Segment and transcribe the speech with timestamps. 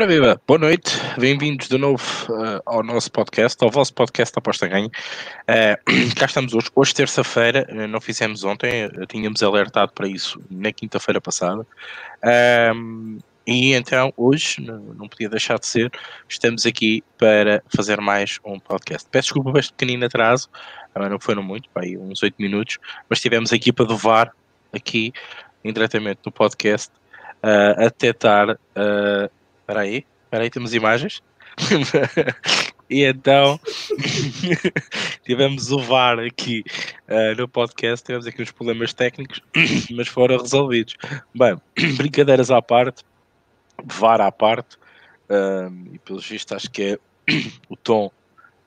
[0.00, 4.66] Ora viva, boa noite, bem-vindos de novo uh, ao nosso podcast, ao vosso podcast Aposta
[4.66, 4.86] Ganho.
[4.86, 5.76] Uh,
[6.16, 11.20] cá estamos hoje, hoje terça-feira, uh, não fizemos ontem, tínhamos alertado para isso na quinta-feira
[11.20, 11.66] passada.
[13.46, 15.92] e então, hoje, não, podia deixar de ser,
[16.26, 19.06] estamos aqui para fazer mais um podcast.
[19.10, 20.48] Peço desculpa por este pequenino atraso,
[20.96, 24.32] não foram muito, aí uns 8 minutos, mas estivemos aqui para dovar,
[24.72, 25.12] aqui,
[25.62, 26.90] indiretamente no podcast,
[27.42, 28.58] a tentar
[29.70, 31.22] Espera aí, espera aí, temos imagens.
[32.90, 33.60] e então
[35.24, 36.64] tivemos o VAR aqui
[37.08, 39.40] uh, no podcast, tivemos aqui uns problemas técnicos,
[39.94, 40.96] mas foram resolvidos.
[41.32, 41.56] Bem,
[41.96, 43.04] brincadeiras à parte,
[43.84, 44.74] VAR à parte,
[45.28, 46.98] uh, e pelos vistos acho que é
[47.70, 48.10] o tom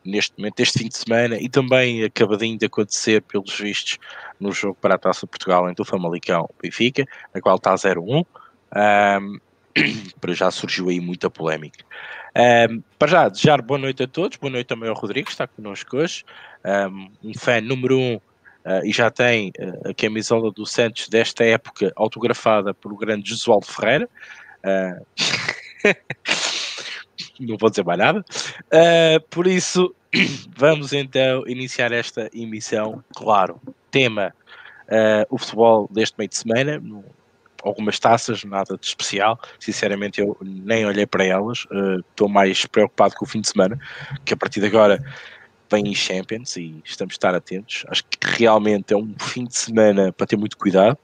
[0.05, 3.99] neste momento, este fim de semana, e também acabadinho de acontecer, pelos vistos,
[4.39, 8.25] no jogo para a Taça Portugal entre o Famalicão Benfica, na qual está 0-1.
[8.73, 9.39] Um,
[10.19, 11.83] para já surgiu aí muita polémica.
[12.35, 15.45] Um, para já, desejar boa noite a todos, boa noite também ao Rodrigo, que está
[15.45, 16.25] connosco hoje,
[16.65, 21.43] um, um fã número um uh, e já tem uh, a camisola do Santos desta
[21.43, 24.09] época autografada pelo grande Josualdo Ferreira.
[24.63, 25.05] Uh,
[27.39, 28.25] não vou dizer mais nada.
[29.29, 29.93] por isso,
[30.55, 33.03] vamos então iniciar esta emissão.
[33.15, 34.33] Claro, tema
[35.29, 36.81] o futebol deste meio de semana,
[37.63, 39.39] algumas taças, nada de especial.
[39.59, 41.65] Sinceramente, eu nem olhei para elas.
[42.09, 43.79] Estou uh, mais preocupado com o fim de semana,
[44.25, 44.99] que a partir de agora
[45.71, 47.85] vem em Champions e estamos a estar atentos.
[47.87, 50.97] Acho que realmente é um fim de semana para ter muito cuidado.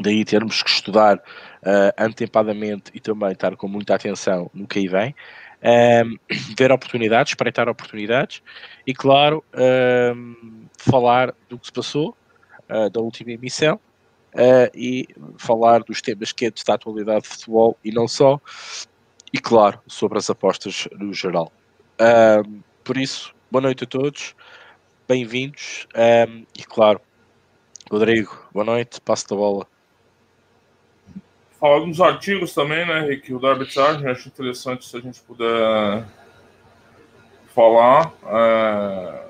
[0.00, 5.14] Daí termos que estudar uh, e também estar com muita atenção no que aí vem.
[5.62, 6.16] Um,
[6.56, 8.42] ver oportunidades, espreitar oportunidades
[8.86, 9.44] e, claro,
[10.14, 12.16] um, falar do que se passou
[12.70, 13.80] uh, da última emissão
[14.34, 18.40] uh, e falar dos temas quentes da atualidade de futebol e não só,
[19.32, 21.52] e claro, sobre as apostas no geral.
[22.00, 24.34] Uh, por isso, boa noite a todos,
[25.06, 25.86] bem-vindos
[26.56, 27.00] e claro,
[27.90, 29.66] Rodrigo, boa noite, passo da bola.
[31.58, 33.34] Falar dos artigos também, né, Rick?
[33.34, 36.06] O da arbitragem, acho interessante se a gente puder
[37.52, 38.12] falar.
[38.24, 39.28] É...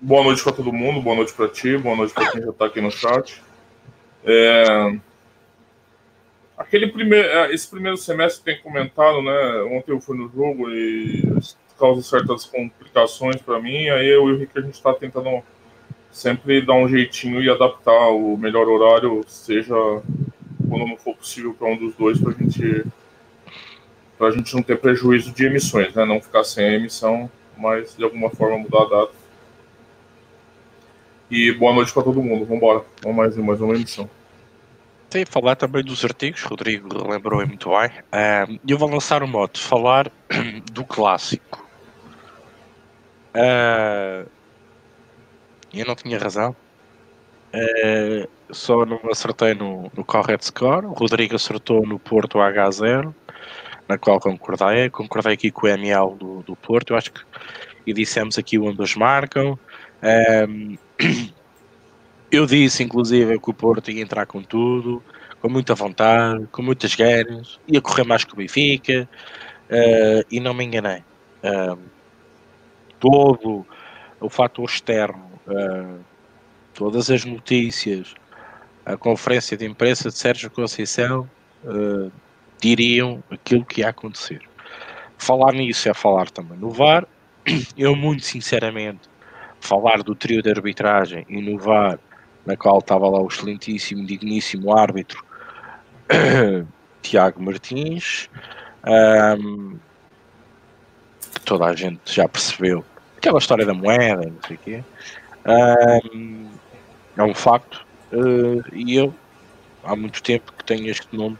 [0.00, 2.66] Boa noite para todo mundo, boa noite para ti, boa noite para quem já está
[2.66, 3.40] aqui no chat.
[4.24, 4.98] É...
[6.56, 9.62] Aquele primeiro, é, esse primeiro semestre tem comentado, né?
[9.62, 11.22] Ontem eu fui no jogo e
[11.78, 13.88] causa certas complicações para mim.
[13.88, 15.42] Aí eu e o Rick a gente está tentando
[16.12, 19.74] sempre dar um jeitinho e adaptar o melhor horário, seja
[20.68, 22.84] quando não for possível para um dos dois, para gente
[24.20, 26.04] a gente não ter prejuízo de emissões, né?
[26.04, 29.19] Não ficar sem a emissão, mas de alguma forma mudar a data.
[31.30, 32.44] E boa noite para todo mundo.
[32.44, 32.84] Vamos embora.
[33.02, 34.10] Vamos mais, mais uma emissão.
[35.08, 37.90] Tem falar também dos artigos, Rodrigo lembrou muito bem.
[38.66, 40.10] Eu vou lançar um modo, falar
[40.72, 41.66] do clássico.
[43.34, 44.28] Uh,
[45.72, 46.54] eu não tinha razão.
[47.52, 50.86] Uh, só não acertei no, no correct score.
[50.86, 53.12] O Rodrigo acertou no Porto H0,
[53.88, 54.90] na qual concordei.
[54.90, 56.92] Concordei aqui com o ML do, do Porto.
[56.92, 57.20] Eu acho que
[57.86, 59.58] e dissemos aqui onde os marcam.
[62.30, 65.02] eu disse, inclusive, que o Porto ia entrar com tudo,
[65.40, 69.08] com muita vontade, com muitas ganas, ia correr mais que o Benfica,
[69.70, 71.02] uh, e não me enganei.
[71.42, 71.78] Uh,
[72.98, 73.66] todo
[74.20, 75.98] o fator externo, uh,
[76.74, 78.14] todas as notícias,
[78.84, 81.28] a conferência de imprensa de Sérgio Conceição
[82.58, 84.40] diriam aquilo que ia acontecer.
[85.18, 87.06] Falar nisso é falar também no VAR.
[87.76, 89.09] Eu, muito sinceramente,
[89.60, 91.98] falar do trio de arbitragem e no VAR,
[92.44, 95.24] na qual estava lá o excelentíssimo, digníssimo árbitro
[97.02, 98.28] Tiago Martins,
[99.38, 99.78] um,
[101.44, 102.84] toda a gente já percebeu
[103.16, 104.84] aquela história da moeda, não sei o quê.
[106.14, 106.48] Um,
[107.16, 107.86] é um facto.
[108.12, 109.14] Uh, e eu,
[109.84, 111.38] há muito tempo que tenho este nome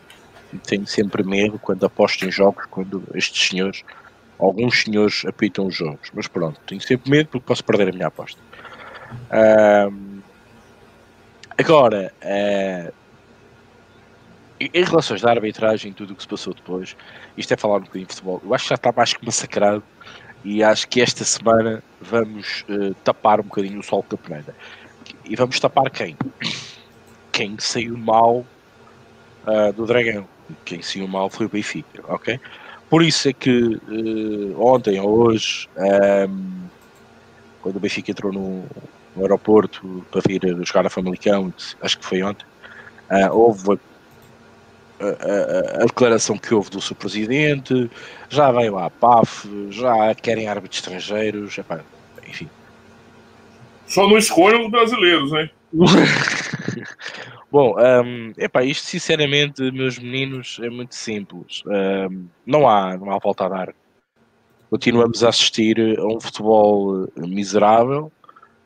[0.58, 3.84] tenho sempre medo quando aposto em jogos, quando estes senhores
[4.40, 8.06] alguns senhores apitam os jogos, mas pronto, tenho sempre medo porque posso perder a minha
[8.06, 8.40] aposta.
[11.60, 12.92] Agora, uh,
[14.58, 16.96] em relações da arbitragem tudo o que se passou depois,
[17.36, 19.82] isto é falar um bocadinho de futebol, eu acho que já está mais que massacrado
[20.42, 24.56] e acho que esta semana vamos uh, tapar um bocadinho o sol da peneira.
[25.26, 26.16] E vamos tapar quem?
[27.30, 28.46] Quem saiu mal
[29.46, 30.26] uh, do Dragão.
[30.64, 32.40] Quem saiu mal foi o Benfica, ok?
[32.90, 36.68] Por isso é que uh, ontem ou hoje, um, ehm,
[37.62, 38.64] quando o Benfica entrou no,
[39.14, 42.44] no, aeroporto para vir jogar a Famalicão, acho que foi ontem,
[43.08, 43.78] uh, houve
[44.98, 47.88] a, a, a, declaração que houve do seu presidente,
[48.28, 51.80] já veio à PAF, já querem árbitros estrangeiros, epá,
[52.28, 52.50] enfim.
[53.86, 55.48] Só não escolham os brasileiros, hein?
[57.50, 61.64] Bom, um, epá, isto sinceramente, meus meninos, é muito simples.
[61.66, 63.74] Um, não, há, não há volta a dar.
[64.70, 68.12] Continuamos a assistir a um futebol miserável.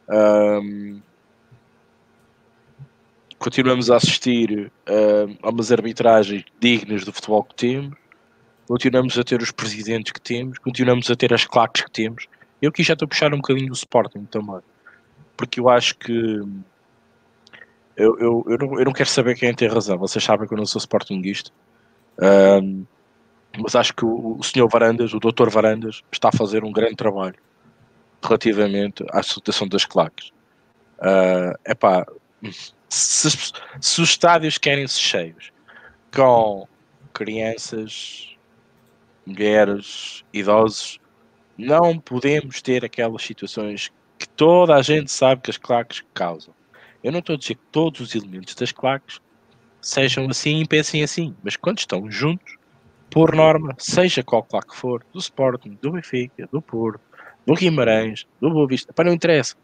[0.06, 1.00] Um,
[3.38, 4.70] continuamos a assistir
[5.42, 7.96] a umas arbitragens dignas do futebol que temos.
[8.68, 10.58] Continuamos a ter os presidentes que temos.
[10.58, 12.26] Continuamos a ter as claques que temos.
[12.60, 14.60] Eu aqui já estou a puxar um bocadinho do Sporting também.
[15.38, 16.42] Porque eu acho que
[17.96, 19.98] eu, eu, eu, não, eu não quero saber quem tem razão.
[19.98, 21.50] Vocês sabem que eu não sou sportinguista.
[22.18, 22.84] Um,
[23.58, 26.96] mas acho que o, o senhor Varandas, o doutor Varandas, está a fazer um grande
[26.96, 27.36] trabalho
[28.22, 30.30] relativamente à situação das claques.
[30.98, 32.06] Uh, epá,
[32.88, 33.30] se,
[33.80, 35.52] se os estádios querem ser cheios
[36.14, 36.66] com
[37.12, 38.36] crianças,
[39.26, 40.98] mulheres, idosos,
[41.56, 46.54] não podemos ter aquelas situações que toda a gente sabe que as claques causam.
[47.04, 49.20] Eu não estou a dizer que todos os elementos das claques
[49.78, 52.56] sejam assim e pensem assim, mas quando estão juntos,
[53.10, 57.02] por norma, seja qual claque for, do Sporting, do Benfica, do Porto,
[57.46, 59.54] do Guimarães, do Boa Vista, para não interessa.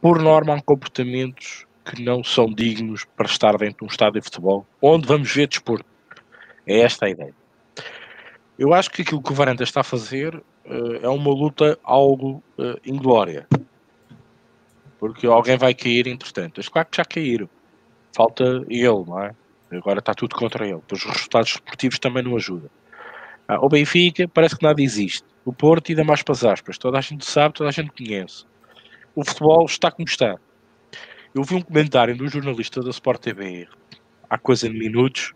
[0.00, 4.26] Por norma, há comportamentos que não são dignos para estar dentro de um estádio de
[4.26, 5.84] futebol, onde vamos ver desporto.
[6.64, 7.34] É esta a ideia.
[8.56, 12.40] Eu acho que aquilo que o Varanda está a fazer uh, é uma luta algo
[12.56, 13.48] uh, inglória
[15.00, 16.60] porque alguém vai cair entretanto.
[16.70, 17.48] Claro que já caíram.
[18.14, 19.34] Falta ele, não é?
[19.72, 20.80] Agora está tudo contra ele.
[20.92, 22.68] Os resultados esportivos também não ajudam.
[23.48, 25.24] Ah, o Benfica parece que nada existe.
[25.44, 26.76] O Porto ainda mais para as aspas.
[26.76, 28.44] Toda a gente sabe, toda a gente conhece.
[29.14, 30.36] O futebol está como está.
[31.34, 33.66] Eu vi um comentário do jornalista da Sport TV
[34.28, 35.32] há coisa de minutos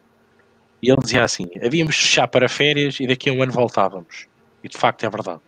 [0.83, 4.27] e ele dizia assim: havíamos de fechar para férias e daqui a um ano voltávamos.
[4.63, 5.41] E de facto é verdade.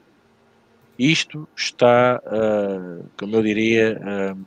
[0.98, 4.00] Isto está, uh, como eu diria,
[4.34, 4.46] uh,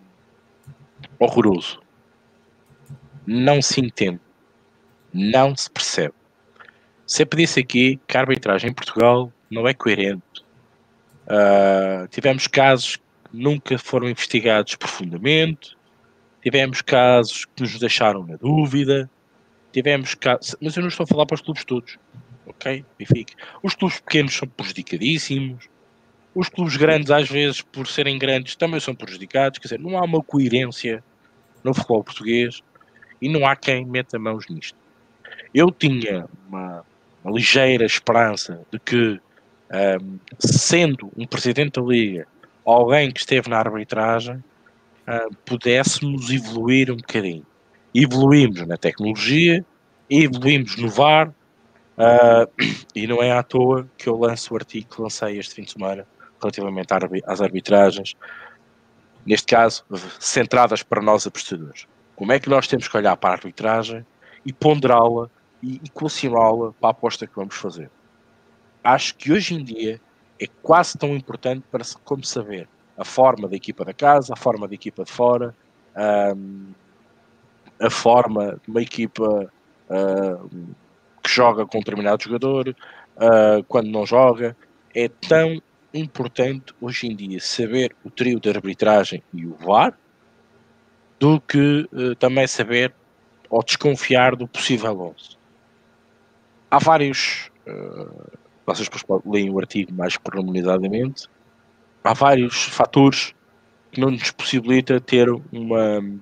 [1.19, 1.79] horroroso.
[3.25, 4.19] Não se entende.
[5.13, 6.13] Não se percebe.
[7.05, 10.43] Sempre disse aqui que a arbitragem em Portugal não é coerente.
[11.25, 15.77] Uh, tivemos casos que nunca foram investigados profundamente.
[16.41, 19.09] Tivemos casos que nos deixaram na dúvida.
[19.71, 20.55] Tivemos casos.
[20.59, 21.99] Mas eu não estou a falar para os clubes todos.
[22.47, 22.83] Ok?
[23.61, 25.69] Os clubes pequenos são prejudicadíssimos
[26.33, 29.59] os clubes grandes, às vezes, por serem grandes, também são prejudicados.
[29.59, 31.03] Quer dizer, não há uma coerência
[31.63, 32.61] no futebol português
[33.21, 34.77] e não há quem meta mãos nisto.
[35.53, 36.85] Eu tinha uma,
[37.23, 39.19] uma ligeira esperança de que,
[40.01, 42.27] um, sendo um presidente da Liga,
[42.63, 47.45] alguém que esteve na arbitragem, uh, pudéssemos evoluir um bocadinho.
[47.93, 49.65] Evoluímos na tecnologia,
[50.07, 51.29] evoluímos no VAR,
[51.97, 52.63] uh,
[52.95, 55.71] e não é à toa que eu lanço o artigo que lancei este fim de
[55.71, 56.07] semana
[56.41, 56.87] relativamente
[57.25, 58.15] às arbitragens,
[59.25, 59.83] neste caso,
[60.19, 61.87] centradas para nós apostadores.
[62.15, 64.05] Como é que nós temos que olhar para a arbitragem
[64.45, 65.29] e ponderá-la
[65.61, 67.89] e equacioná-la para a aposta que vamos fazer?
[68.83, 69.99] Acho que hoje em dia
[70.39, 74.67] é quase tão importante para como saber a forma da equipa da casa, a forma
[74.67, 75.55] da equipa de fora,
[77.79, 79.51] a forma de uma equipa
[81.23, 84.55] que joga com um determinado jogador, uh, quando não joga.
[84.93, 85.61] É tão
[85.93, 89.97] importante hoje em dia saber o trio de arbitragem e o VAR
[91.19, 92.93] do que uh, também saber
[93.49, 95.37] ou desconfiar do possível 11.
[96.71, 101.27] Há vários, uh, vocês depois leem o artigo mais pormenorizadamente,
[102.03, 103.33] há vários fatores
[103.91, 106.19] que não nos possibilita ter uma, uma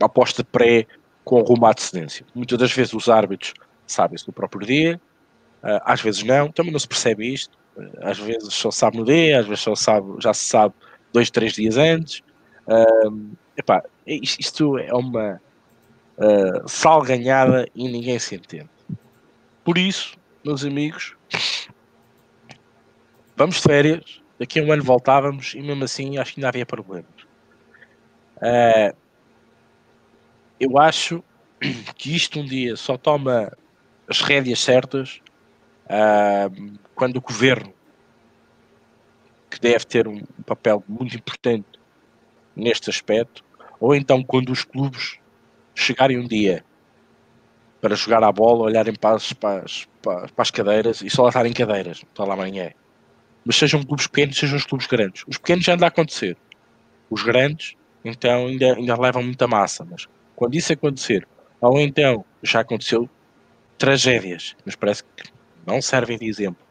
[0.00, 0.86] aposta pré
[1.24, 2.26] com rumo à antecedência.
[2.34, 3.54] Muitas das vezes os árbitros
[3.86, 5.00] sabem-se no próprio dia,
[5.62, 7.58] uh, às vezes não, também não se percebe isto,
[8.00, 10.74] às vezes só sabe no dia, às vezes só sabe, já se sabe
[11.12, 12.22] dois, três dias antes.
[12.66, 15.40] Um, epá, isto é uma
[16.18, 18.70] uh, sal ganhada e ninguém se entende.
[19.64, 21.16] Por isso, meus amigos,
[23.36, 24.22] vamos de férias.
[24.38, 27.22] Daqui a um ano voltávamos e mesmo assim acho que ainda havia problemas.
[28.38, 28.96] Uh,
[30.58, 31.22] eu acho
[31.96, 33.52] que isto um dia só toma
[34.08, 35.20] as rédeas certas
[35.86, 37.72] uh, quando o governo,
[39.50, 41.66] que deve ter um papel muito importante
[42.56, 43.44] neste aspecto,
[43.78, 45.18] ou então quando os clubes
[45.74, 46.64] chegarem um dia
[47.80, 49.64] para jogar a bola, olharem para as, para
[50.02, 52.72] para as cadeiras e só lá estarem cadeiras, está lá amanhã.
[53.44, 55.24] Mas sejam clubes pequenos, sejam os clubes grandes.
[55.26, 56.36] Os pequenos já anda a acontecer.
[57.10, 57.74] Os grandes,
[58.04, 59.84] então, ainda, ainda levam muita massa.
[59.84, 61.26] Mas quando isso acontecer,
[61.60, 63.08] ou então já aconteceu
[63.78, 65.24] tragédias, mas parece que
[65.66, 66.64] não servem de exemplo.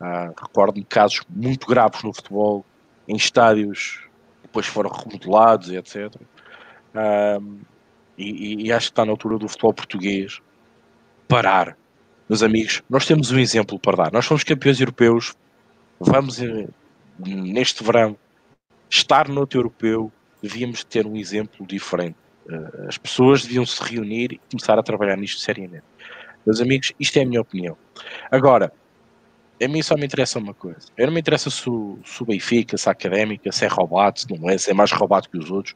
[0.00, 2.64] Ah, Recordo-me casos muito graves no futebol,
[3.08, 4.00] em estádios
[4.40, 6.14] que depois foram remodelados e etc.
[8.18, 10.40] E, e, acho que está na altura do futebol português
[11.28, 11.76] parar.
[12.28, 14.12] Meus amigos, nós temos um exemplo para dar.
[14.12, 15.34] Nós somos campeões europeus,
[16.00, 16.66] vamos eh,
[17.18, 18.16] neste verão
[18.88, 20.10] estar no europeu,
[20.42, 22.16] devíamos ter um exemplo diferente.
[22.48, 25.82] Uh, as pessoas deviam se reunir e começar a trabalhar nisto seriamente.
[26.46, 27.76] Meus amigos, isto é a minha opinião.
[28.30, 28.72] Agora,
[29.60, 30.88] a mim só me interessa uma coisa.
[30.96, 34.20] Eu não me interessa se o, se o Benfica, se a Académica, se é roubado,
[34.20, 35.74] se não é, se é mais roubado que os outros.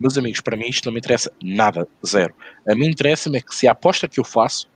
[0.00, 2.34] Meus amigos, para mim isto não me interessa nada, zero.
[2.66, 4.70] A mim interessa-me é que se a aposta que eu faço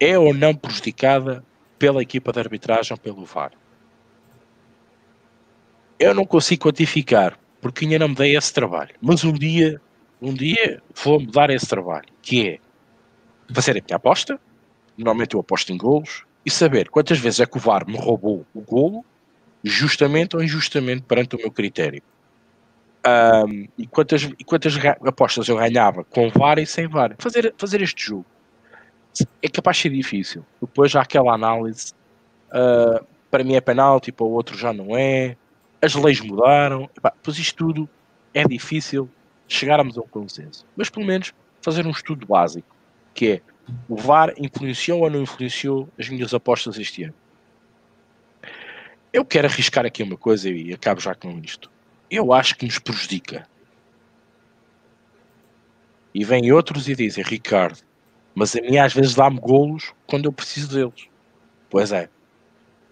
[0.00, 1.44] é ou não prejudicada
[1.78, 3.52] pela equipa de arbitragem ou pelo VAR.
[5.98, 8.94] Eu não consigo quantificar, porque ainda não me dei esse trabalho.
[9.00, 9.80] Mas um dia,
[10.20, 12.58] um dia vou-me dar esse trabalho, que é
[13.52, 14.38] fazer a minha aposta,
[14.96, 18.46] normalmente eu aposto em golos, e saber quantas vezes é que o VAR me roubou
[18.54, 19.04] o golo,
[19.62, 22.02] justamente ou injustamente perante o meu critério.
[23.06, 24.74] Um, e, quantas, e quantas
[25.06, 27.14] apostas eu ganhava com VAR e sem VAR.
[27.18, 28.26] Fazer, fazer este jogo
[29.42, 30.44] é capaz de ser difícil.
[30.60, 31.92] Depois há aquela análise,
[32.48, 35.36] uh, para mim é penalti, para o outro já não é
[35.82, 37.88] as leis mudaram, epá, pois isto tudo
[38.34, 39.08] é difícil
[39.48, 40.66] chegarmos a um consenso.
[40.76, 42.68] Mas pelo menos fazer um estudo básico,
[43.14, 43.40] que é
[43.88, 47.14] o VAR influenciou ou não influenciou as minhas apostas este ano.
[49.12, 51.70] Eu quero arriscar aqui uma coisa e acabo já com isto.
[52.10, 53.48] Eu acho que nos prejudica.
[56.14, 57.78] E vêm outros e dizem, Ricardo,
[58.34, 61.08] mas a mim às vezes dá-me golos quando eu preciso deles.
[61.68, 62.08] Pois é,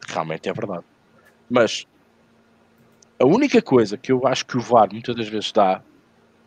[0.08, 0.84] realmente é verdade.
[1.50, 1.86] Mas
[3.18, 5.82] a única coisa que eu acho que o VAR muitas das vezes dá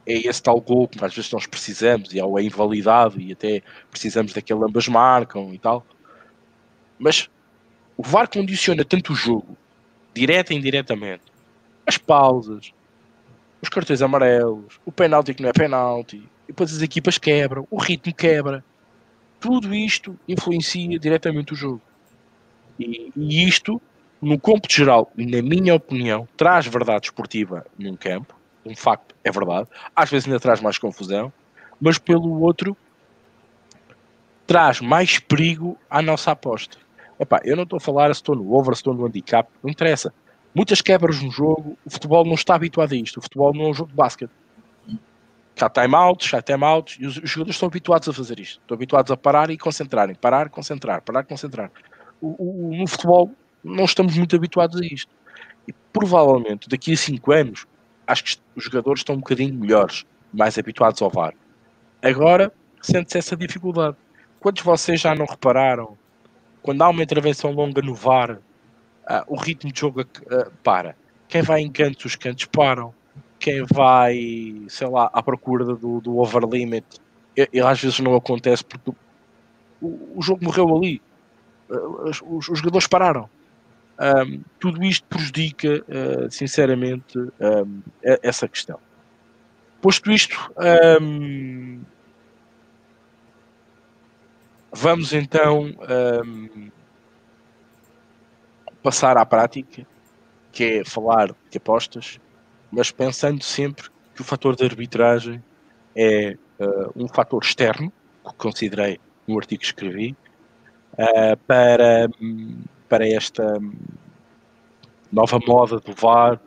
[0.06, 4.34] é esse tal gol que às vezes nós precisamos e é invalidado e até precisamos
[4.34, 5.86] daquele ambas marcam e tal.
[6.98, 7.30] Mas
[7.98, 9.58] o VAR condiciona tanto o jogo,
[10.14, 11.24] direta e indiretamente,
[11.86, 12.74] as pausas,
[13.62, 17.78] os cartões amarelos, o penalti que não é penalti, e depois as equipas quebram, o
[17.78, 18.64] ritmo quebra.
[19.40, 21.82] Tudo isto influencia diretamente o jogo.
[22.80, 23.82] E, e isto
[24.22, 29.68] no cômputo geral, na minha opinião, traz verdade esportiva num campo, um facto é verdade,
[29.96, 31.32] às vezes ainda traz mais confusão,
[31.80, 32.76] mas pelo outro
[34.46, 36.78] traz mais perigo à nossa aposta.
[37.20, 39.70] Epá, eu não estou a falar se estou no over, se estou no handicap, não
[39.70, 40.14] interessa.
[40.54, 43.70] Muitas quebras no jogo, o futebol não está habituado a isto, o futebol não é
[43.70, 44.32] um jogo de basquete.
[45.60, 48.60] Há timeouts, há timeouts, e os, jogadores estão habituados a fazer isto.
[48.62, 51.72] Estão habituados a parar e concentrarem, parar, concentrar, parar, concentrar.
[52.20, 53.32] O, o, no futebol
[53.64, 55.14] não estamos muito habituados a isto.
[55.68, 57.68] E provavelmente daqui a 5 anos,
[58.12, 61.34] acho que os jogadores estão um bocadinho melhores, mais habituados ao VAR.
[62.02, 62.52] Agora,
[62.82, 63.96] sente-se essa dificuldade.
[64.40, 65.98] Quantos vocês já não repararam?
[66.62, 70.96] Quando há uma intervenção longa no VAR, uh, o ritmo de jogo uh, para.
[71.28, 72.94] Quem vai em cantos, os cantos param.
[73.40, 76.86] Quem vai, sei lá, à procura do, do overlimit,
[77.36, 78.92] e, às vezes não acontece porque
[79.82, 81.02] o, o jogo morreu ali.
[81.70, 83.30] Uh, os, os jogadores pararam.
[84.02, 88.80] Um, tudo isto prejudica, uh, sinceramente, um, essa questão.
[89.80, 90.52] Posto isto,
[91.00, 91.82] um,
[94.72, 95.76] vamos então
[98.82, 99.86] passar à prática,
[100.52, 102.20] que é falar de apostas,
[102.72, 105.44] mas pensando sempre que o fator de arbitragem
[105.96, 107.92] é uh, um fator externo,
[108.26, 110.16] que considerei no artigo que escrevi,
[110.94, 112.10] uh, para
[112.92, 113.58] para esta
[115.10, 116.38] nova moda do VAR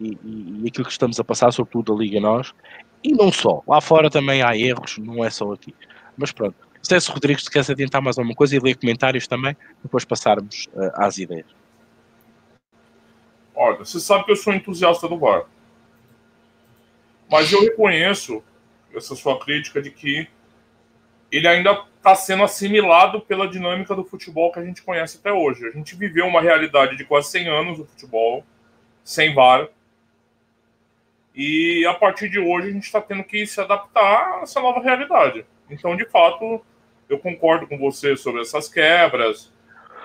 [0.00, 2.54] e, e, e, aquilo que estamos a passar, sobretudo da Liga Nós,
[3.04, 3.62] e não só.
[3.68, 5.74] Lá fora também há erros, não é só aqui.
[6.16, 6.56] Mas pronto.
[6.82, 10.90] César Rodrigues, se queres adiantar mais alguma coisa e ler comentários também, depois passarmos uh,
[10.94, 11.44] às ideias.
[13.54, 15.44] Olha, você sabe que eu sou entusiasta do VAR.
[17.30, 18.42] Mas eu reconheço
[18.94, 20.26] essa sua crítica de que
[21.30, 25.66] ele ainda está sendo assimilado pela dinâmica do futebol que a gente conhece até hoje.
[25.66, 28.42] A gente viveu uma realidade de quase 100 anos do futebol,
[29.04, 29.68] sem VAR,
[31.34, 34.80] e a partir de hoje a gente está tendo que se adaptar a essa nova
[34.80, 35.44] realidade.
[35.68, 36.60] Então, de fato,
[37.08, 39.52] eu concordo com você sobre essas quebras.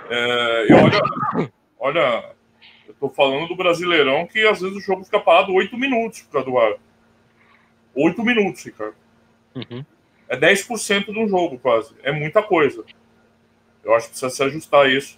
[0.10, 1.50] É, e olha,
[1.80, 2.36] olha,
[2.86, 6.34] eu estou falando do Brasileirão que às vezes o jogo fica parado oito minutos por
[6.34, 6.74] causa do ar.
[7.96, 8.96] Oito minutos, Ricardo.
[9.56, 9.86] Uhum.
[10.36, 11.96] É 10% de um jogo, quase.
[12.04, 12.84] É muita coisa.
[13.82, 15.18] Eu acho que precisa se ajustar isso.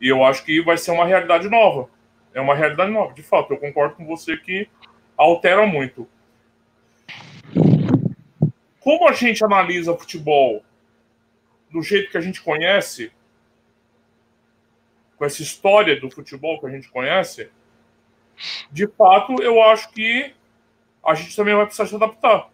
[0.00, 1.88] E eu acho que vai ser uma realidade nova.
[2.34, 3.52] É uma realidade nova, de fato.
[3.52, 4.68] Eu concordo com você que
[5.16, 6.08] altera muito.
[8.80, 10.64] Como a gente analisa futebol
[11.70, 13.12] do jeito que a gente conhece,
[15.16, 17.48] com essa história do futebol que a gente conhece,
[18.72, 20.34] de fato, eu acho que
[21.04, 22.52] a gente também vai precisar se adaptar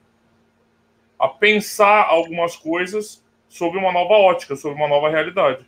[1.20, 5.64] a pensar algumas coisas sobre uma nova ótica, sobre uma nova realidade.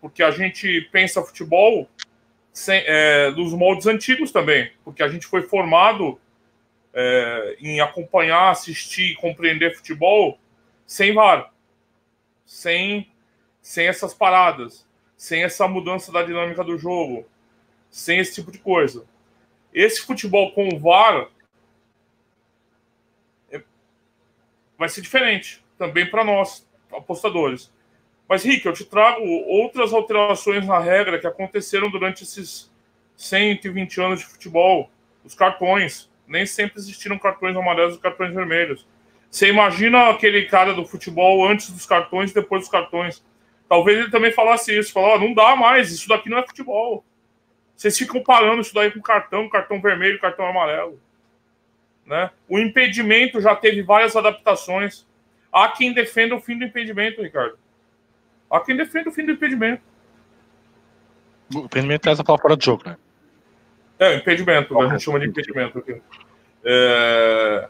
[0.00, 1.88] Porque a gente pensa futebol
[2.52, 6.18] sem, é, dos moldes antigos também, porque a gente foi formado
[6.92, 10.38] é, em acompanhar, assistir e compreender futebol
[10.86, 11.52] sem VAR,
[12.46, 13.12] sem,
[13.60, 17.26] sem essas paradas, sem essa mudança da dinâmica do jogo,
[17.90, 19.04] sem esse tipo de coisa.
[19.72, 21.28] Esse futebol com o VAR
[23.50, 23.62] é,
[24.78, 27.72] vai ser diferente também para nós, apostadores.
[28.28, 32.70] Mas, Rick, eu te trago outras alterações na regra que aconteceram durante esses
[33.16, 34.90] 120 anos de futebol.
[35.24, 36.10] Os cartões.
[36.26, 38.86] Nem sempre existiram cartões amarelos e cartões vermelhos.
[39.30, 43.24] Você imagina aquele cara do futebol antes dos cartões e depois dos cartões.
[43.66, 44.92] Talvez ele também falasse isso.
[44.92, 47.02] Falar, oh, não dá mais, isso daqui não é futebol.
[47.74, 51.00] Vocês ficam parando isso daí com cartão, cartão vermelho, cartão amarelo.
[52.08, 52.30] Né?
[52.48, 55.06] O impedimento já teve várias adaptações.
[55.52, 57.58] Há quem defenda o fim do impedimento, Ricardo.
[58.50, 59.82] Há quem defenda o fim do impedimento.
[61.54, 62.96] O impedimento traz a palavra fora de jogo, né?
[63.98, 66.00] É, impedimento, a gente chama de impedimento aqui.
[66.64, 67.68] É...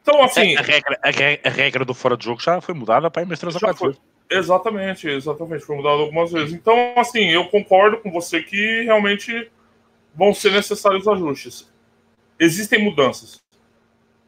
[0.00, 0.54] Então, assim.
[0.56, 3.40] A, a, regra, a, a, regra, do fora de jogo já foi mudada para mais
[3.40, 4.00] três ou quatro vezes.
[4.30, 5.64] Exatamente, exatamente.
[5.64, 6.52] Foi mudada algumas vezes.
[6.52, 9.50] Então, assim, eu concordo com você que realmente
[10.14, 11.71] vão ser necessários ajustes.
[12.42, 13.40] Existem mudanças.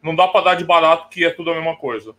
[0.01, 2.15] Não dá para dar de barato que é tudo a mesma coisa.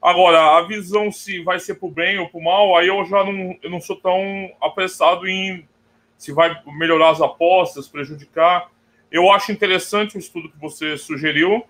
[0.00, 3.04] Agora, a visão se vai ser para o bem ou para o mal, aí eu
[3.04, 5.68] já não, eu não sou tão apressado em
[6.16, 8.70] se vai melhorar as apostas, prejudicar.
[9.12, 11.66] Eu acho interessante o estudo que você sugeriu,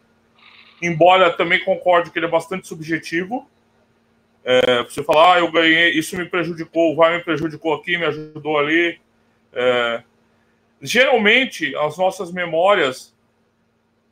[0.81, 3.51] embora também concorde que ele é bastante subjetivo.
[4.45, 8.61] É, você falar, ah, eu ganhei, isso me prejudicou, vai me prejudicou aqui, me ajudou
[8.61, 9.01] ali.
[9.53, 10.05] É,
[10.81, 13.13] geralmente, as nossas memórias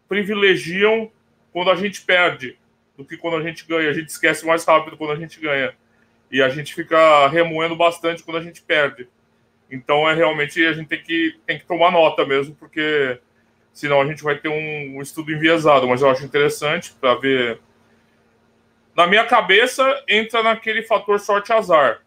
[0.09, 1.11] privilegiam
[1.53, 2.59] quando a gente perde
[2.97, 3.91] do que quando a gente ganha.
[3.91, 5.73] A gente esquece mais rápido quando a gente ganha.
[6.31, 9.09] E a gente fica remoendo bastante quando a gente perde.
[9.71, 13.19] Então é realmente a gente tem que, tem que tomar nota mesmo, porque
[13.73, 15.87] senão a gente vai ter um, um estudo enviesado.
[15.87, 17.61] Mas eu acho interessante para ver.
[18.97, 22.03] Na minha cabeça, entra naquele fator sorte azar.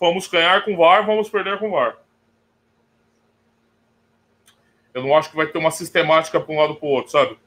[0.00, 1.99] Vamos ganhar com VAR, vamos perder com VAR.
[4.94, 7.38] Eu não acho que vai ter uma sistemática para um lado para o outro, sabe?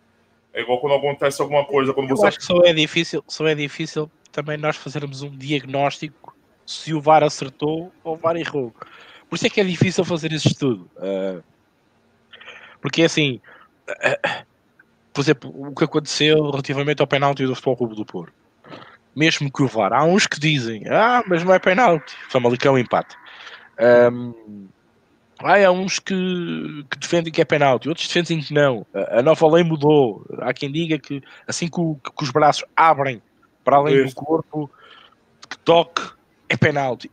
[0.54, 1.94] É igual quando acontece alguma coisa.
[1.94, 2.28] Quando Eu você...
[2.28, 7.02] acho que só é difícil, só é difícil também nós fazermos um diagnóstico se o
[7.02, 8.74] VAR acertou ou o VAR errou.
[9.30, 10.90] Por isso é que é difícil fazer esse estudo.
[10.98, 11.44] Uh,
[12.82, 13.42] porque assim,
[15.14, 18.34] por exemplo, o que aconteceu relativamente ao penalti do Futebol Clube do Porto.
[19.16, 22.16] Mesmo que o VAR, há uns que dizem, ah, mas não é penalti,
[22.60, 23.16] que é um empate.
[24.12, 24.68] Um,
[25.46, 28.86] há uns que, que, defendem que é penalti, outros defendem que não.
[28.94, 30.26] A, a, nova lei mudou.
[30.40, 33.22] Há quem diga que assim que, o, que os braços abrem
[33.64, 34.16] para além Isso.
[34.16, 34.70] do corpo,
[35.50, 36.02] que toque
[36.50, 37.10] é penalti.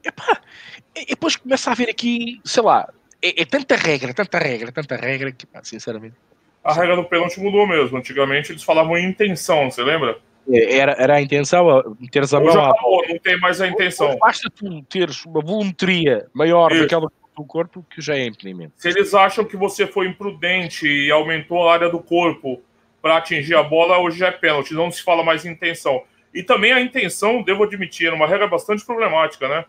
[0.94, 2.88] e depois começa a haver aqui, sei lá,
[3.22, 6.14] é, é, tanta regra, tanta regra, tanta regra que, pá, sinceramente.
[6.62, 7.96] A regra do pênalti mudou mesmo.
[7.96, 10.18] Antigamente eles falavam em intenção, você lembra?
[10.48, 12.70] É, era, era a intenção, teres a Hoje mão.
[12.70, 14.16] Acabou, não tem mais a intenção.
[14.18, 16.82] Basta tu teres uma volumetria maior Isso.
[16.82, 17.10] daquela
[17.40, 18.74] do corpo que já é impedimento.
[18.76, 22.62] Se eles acham que você foi imprudente e aumentou a área do corpo
[23.00, 26.02] para atingir a bola, hoje já é pênalti, não se fala mais intenção.
[26.34, 29.64] E também a intenção, devo admitir, é uma regra bastante problemática, né?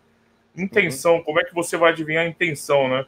[0.56, 1.24] Intenção, uhum.
[1.24, 3.06] como é que você vai adivinhar a intenção, né?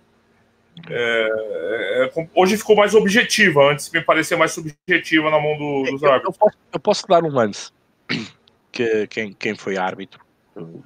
[0.89, 6.03] É, é, hoje ficou mais objetiva, antes me parecia mais subjetiva na mão do, dos
[6.03, 6.35] árbitros.
[6.35, 7.69] Eu, posso, eu posso dar um lance
[8.71, 10.22] que quem, quem foi árbitro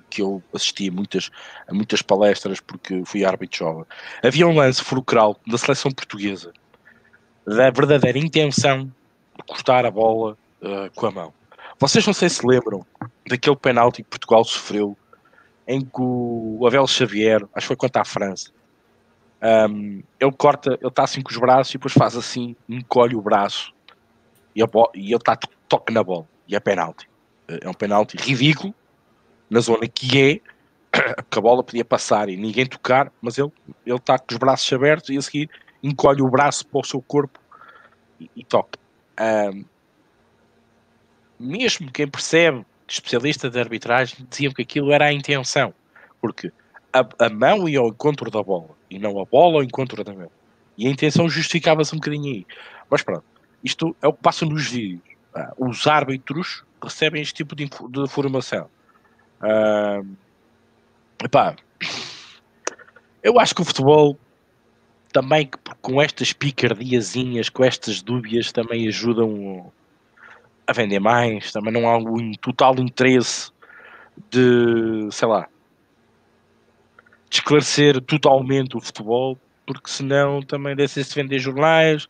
[0.09, 1.29] que eu assisti a muitas,
[1.67, 3.85] a muitas palestras porque fui árbitro jovem.
[4.23, 6.51] Havia um lance fulcral da seleção portuguesa
[7.45, 11.33] da verdadeira intenção de cortar a bola uh, com a mão.
[11.79, 12.85] Vocês não sei se lembram
[13.27, 14.97] daquele penalti que Portugal sofreu
[15.65, 18.51] em que o Abel Xavier, acho que foi contra a França,
[19.69, 23.21] um, ele corta, ele está assim com os braços e depois faz assim, encolhe o
[23.21, 23.73] braço
[24.55, 24.61] e,
[24.95, 25.23] e ele
[25.69, 27.07] toque na bola e é penalti.
[27.47, 28.73] É um penalti ridículo,
[29.49, 30.39] na zona que é,
[31.29, 33.51] que a bola podia passar e ninguém tocar, mas ele
[33.85, 35.49] está com os braços abertos e a seguir
[35.81, 37.39] encolhe o braço para o seu corpo
[38.19, 38.79] e, e toca.
[39.19, 39.65] Um,
[41.39, 45.73] mesmo quem percebe, especialista de arbitragem, diziam que aquilo era a intenção,
[46.19, 46.51] porque
[46.91, 50.13] a, a mão ia ao encontro da bola e não a bola ao encontro da
[50.13, 50.31] mão.
[50.77, 52.47] E a intenção justificava-se um bocadinho aí.
[52.89, 53.23] Mas pronto,
[53.63, 55.01] isto é o que passa nos vídeos.
[55.33, 58.69] Ah, os árbitros recebem este tipo de, de informação
[59.41, 60.07] Uh,
[61.23, 61.55] epá,
[63.23, 64.17] eu acho que o futebol
[65.11, 65.49] também
[65.81, 69.71] com estas picardiazinhas, com estas dúbias, também ajudam
[70.65, 71.51] a vender mais.
[71.51, 73.51] Também não há um total interesse
[74.29, 75.47] de, sei lá,
[77.29, 82.07] de esclarecer totalmente o futebol, porque senão também deixa-se vender jornais,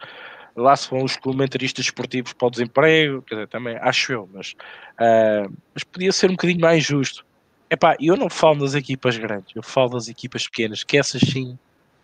[0.57, 4.53] lá se vão os comentaristas esportivos para o desemprego, quer dizer, também acho eu, mas,
[4.99, 7.25] uh, mas podia ser um bocadinho mais justo.
[7.69, 11.57] Epá, eu não falo das equipas grandes, eu falo das equipas pequenas, que essas sim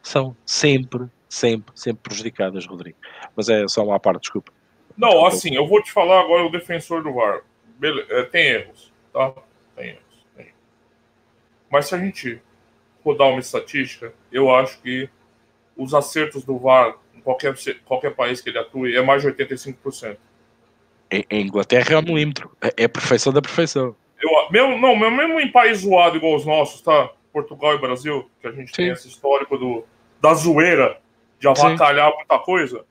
[0.04, 2.98] são sempre, sempre, sempre prejudicadas, Rodrigo.
[3.36, 4.52] Mas é só uma parte, desculpa.
[4.96, 7.42] Não, assim, eu vou te falar agora o defensor do VAR.
[7.80, 8.06] Bele...
[8.10, 9.34] É, tem erros, tá?
[9.76, 10.48] Tem erros, tem.
[11.72, 12.42] Mas se a gente
[13.04, 15.10] rodar uma estatística, eu acho que
[15.76, 17.56] os acertos do VAR qualquer,
[17.86, 20.18] qualquer país que ele atue, é mais de 85%.
[21.12, 22.52] Em, em Inglaterra é um milímetro.
[22.62, 23.96] É, é a perfeição da perfeição.
[24.22, 27.10] Eu, mesmo, não, mesmo em país zoado igual os nossos, tá?
[27.32, 28.84] Portugal e Brasil, que a gente Sim.
[28.84, 29.84] tem esse histórico do,
[30.22, 31.02] da zoeira
[31.40, 32.18] de avacalhar Sim.
[32.18, 32.86] muita coisa,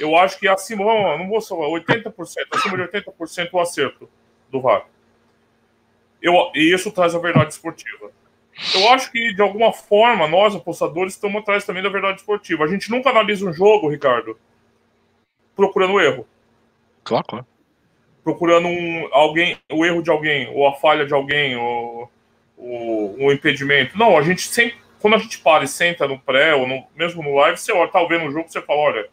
[0.00, 0.84] eu acho que acima,
[1.18, 2.12] não vou falar, 80%,
[2.52, 4.08] acima de 80% o acerto
[4.50, 4.86] do VAR.
[6.20, 8.10] Eu, e isso traz a verdade esportiva.
[8.74, 12.64] Eu acho que, de alguma forma, nós, apostadores, estamos atrás também da verdade esportiva.
[12.64, 14.38] A gente nunca analisa um jogo, Ricardo,
[15.54, 16.26] procurando erro.
[17.04, 17.46] Claro, claro.
[18.24, 22.10] Procurando um, alguém, o erro de alguém, ou a falha de alguém, ou,
[22.58, 23.96] um impedimento.
[23.96, 27.22] Não, a gente sempre, quando a gente para e senta no pré, ou no, mesmo
[27.22, 29.08] no live, você olha, tá vendo o jogo, você fala, olha,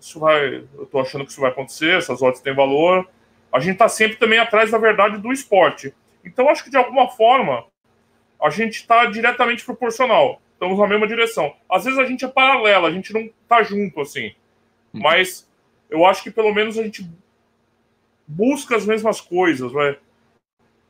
[0.00, 3.06] isso vai, eu tô achando que isso vai acontecer, essas odds têm valor.
[3.52, 5.94] A gente tá sempre também atrás da verdade do esporte.
[6.24, 7.66] Então, acho que de alguma forma,
[8.42, 10.40] a gente está diretamente proporcional.
[10.52, 11.54] Estamos na mesma direção.
[11.70, 14.34] Às vezes a gente é paralela, a gente não está junto assim.
[14.92, 15.00] Uhum.
[15.00, 15.48] Mas
[15.88, 17.08] eu acho que pelo menos a gente
[18.26, 19.96] busca as mesmas coisas, né?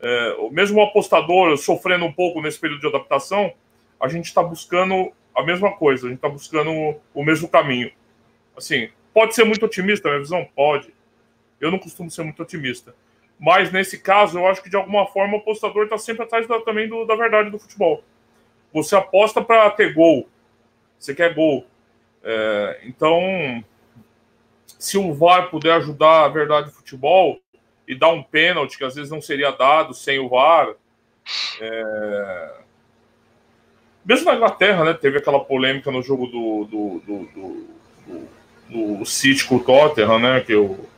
[0.03, 3.53] É, mesmo o apostador sofrendo um pouco nesse período de adaptação,
[4.01, 7.93] a gente está buscando a mesma coisa, a gente está buscando o mesmo caminho.
[8.57, 10.49] Assim, pode ser muito otimista a minha visão?
[10.55, 10.93] Pode.
[11.61, 12.95] Eu não costumo ser muito otimista.
[13.41, 16.61] Mas nesse caso, eu acho que de alguma forma o apostador está sempre atrás da,
[16.61, 18.05] também do, da verdade do futebol.
[18.73, 20.29] Você aposta para ter gol,
[20.99, 21.67] você quer gol.
[22.23, 23.65] É, então,
[24.79, 27.41] se o VAR puder ajudar a verdade do futebol
[27.91, 30.75] e dar um pênalti que às vezes não seria dado sem o VAR.
[31.61, 32.53] É...
[34.05, 37.67] Mesmo na Inglaterra, né, teve aquela polêmica no jogo do, do, do,
[38.69, 40.89] do, do, City com o Tottenham, né, que eu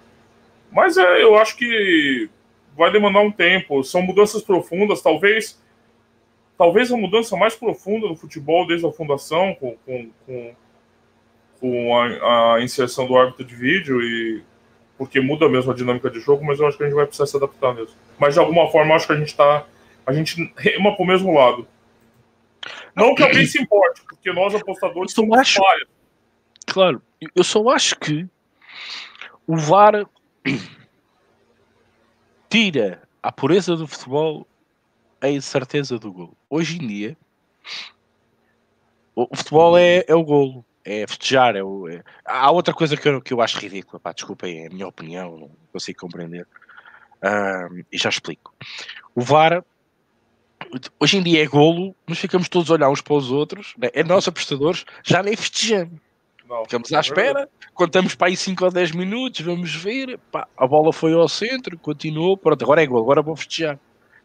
[0.73, 2.29] mas é, eu acho que
[2.77, 3.85] vai demandar um tempo.
[3.85, 5.61] São mudanças profundas, talvez
[6.63, 10.55] talvez a mudança mais profunda no futebol desde a fundação, com, com, com,
[11.61, 14.45] com a, a, inserção do árbitro de vídeo, e
[14.97, 17.27] porque muda mesmo a dinâmica de jogo, mas eu acho que a gente vai precisar
[17.27, 17.97] se adaptar mesmo.
[18.17, 19.67] Mas de alguma forma, acho que a gente está.
[20.07, 21.67] A gente rema para o mesmo lado.
[22.95, 25.61] Não que alguém se importe, porque nós apostadores somos acho...
[26.65, 27.03] Claro,
[27.35, 28.25] eu só acho que
[29.49, 30.07] o VAR
[32.49, 34.47] tira a pureza do futebol
[35.21, 36.37] a incerteza do gol.
[36.51, 37.17] Hoje em dia,
[39.15, 41.55] o futebol é, é o golo, é festejar.
[41.55, 42.03] É o, é...
[42.25, 45.39] Há outra coisa que eu, que eu acho ridícula, pá, desculpa, é a minha opinião,
[45.39, 46.47] não consigo compreender.
[47.23, 48.53] Um, e já explico.
[49.15, 49.65] O VAR,
[50.99, 53.91] hoje em dia é golo, mas ficamos todos a olhar uns para os outros, né?
[53.93, 56.01] é nós apostadores, já nem festejamos.
[56.53, 60.67] Não, Ficamos à espera, contamos para aí 5 ou 10 minutos, vamos ver, pá, a
[60.67, 63.79] bola foi ao centro, continuou, pronto, agora é gol, agora vou festejar.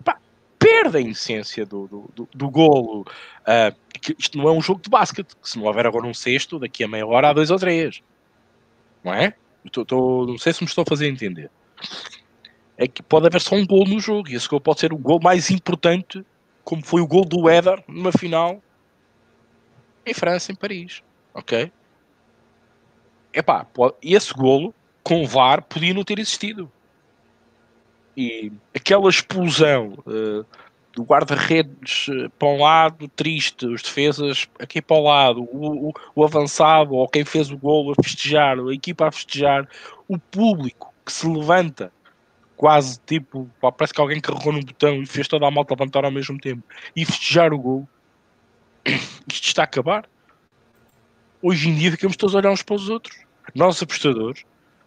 [0.03, 0.19] Pá,
[0.59, 3.05] perde a essência do, do, do, do golo.
[3.43, 3.73] Uh,
[4.19, 6.87] isto não é um jogo de basquete, se não houver agora um sexto, daqui a
[6.89, 8.03] meia hora há dois ou três.
[9.05, 9.33] Não é?
[9.71, 11.49] Tô, tô, não sei se me estou a fazer entender.
[12.77, 14.97] É que pode haver só um gol no jogo, e esse gol pode ser o
[14.97, 16.25] gol mais importante,
[16.65, 18.61] como foi o gol do Éder numa final
[20.05, 21.01] em França, em Paris.
[21.33, 21.71] Ok?
[23.33, 23.65] Epá,
[24.01, 26.71] esse golo com VAR podia não ter existido.
[28.15, 30.45] E aquela explosão uh,
[30.91, 35.93] do guarda-redes uh, para um lado, triste, os defesas aqui para o lado, o, o,
[36.15, 39.69] o, avançado ou quem fez o golo a festejar, a equipa a festejar,
[40.07, 41.91] o público que se levanta,
[42.57, 46.03] quase tipo, pá, parece que alguém carregou num botão e fez toda a malta levantar
[46.03, 46.63] ao mesmo tempo
[46.95, 47.87] e festejar o golo.
[49.31, 50.09] Isto está a acabar.
[51.41, 54.43] Hoje em dia ficamos todos a olhar uns para os outros nós apostadores,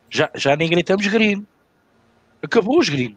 [0.09, 1.47] já, já nem gritamos green.
[2.43, 3.17] Acabou os green.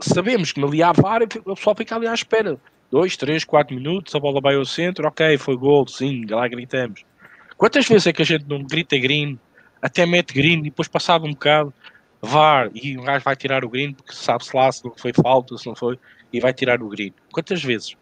[0.00, 2.58] Sabemos que ali há VAR, o pessoal fica ali à espera.
[2.90, 7.04] Dois, três, quatro minutos, a bola vai ao centro, ok, foi gol, sim, lá gritamos.
[7.56, 9.38] Quantas vezes é que a gente não grita green,
[9.80, 11.72] até mete green e depois passado um bocado,
[12.20, 15.56] VAR, e um gajo vai tirar o green porque sabe-se lá se não foi falta,
[15.56, 15.98] se não foi,
[16.32, 17.12] e vai tirar o green.
[17.30, 17.96] Quantas vezes?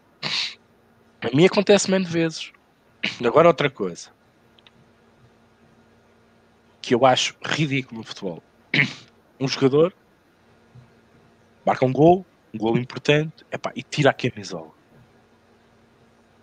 [1.21, 2.51] A mim acontece menos vezes.
[3.25, 4.09] Agora outra coisa
[6.81, 8.43] que eu acho ridículo no futebol.
[9.39, 9.93] Um jogador
[11.65, 14.71] marca um gol, um gol importante, epá, e tira a camisola.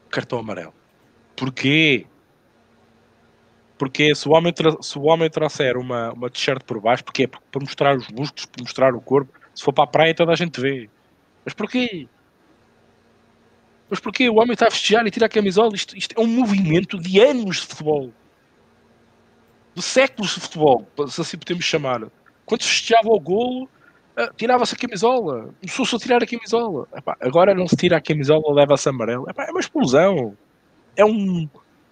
[0.08, 0.72] Cartão amarelo.
[1.36, 2.06] Porquê?
[3.76, 7.26] Porque se o homem, se o homem trouxer uma, uma t-shirt por baixo, porque é
[7.26, 10.36] para mostrar os músculos, para mostrar o corpo, se for para a praia toda a
[10.36, 10.88] gente vê.
[11.44, 12.08] Mas porquê?
[13.88, 14.28] Mas porquê?
[14.28, 15.74] O homem está a festejar e tira a camisola.
[15.74, 18.12] Isto, isto é um movimento de anos de futebol.
[19.74, 22.00] De séculos de futebol, se assim podemos chamar.
[22.44, 25.54] Quando se festejava o golo, uh, tirava-se a camisola.
[25.60, 26.88] Começou-se a tirar a camisola.
[26.96, 29.28] Epá, agora não se tira a camisola, leva-se amarelo.
[29.28, 30.36] Epá, é uma explosão.
[30.96, 31.48] É um,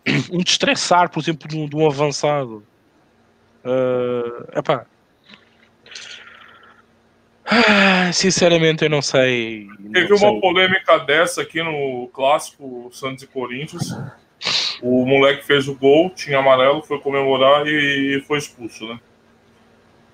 [0.32, 2.64] um destressar, por exemplo, de um, de um avançado.
[3.64, 4.86] Uh, epá.
[7.46, 9.66] Ah, sinceramente, eu não sei.
[9.92, 10.40] Teve não uma sei.
[10.40, 13.90] polêmica dessa aqui no clássico Santos e Corinthians.
[14.82, 18.98] O moleque fez o gol, tinha amarelo, foi comemorar e foi expulso, né?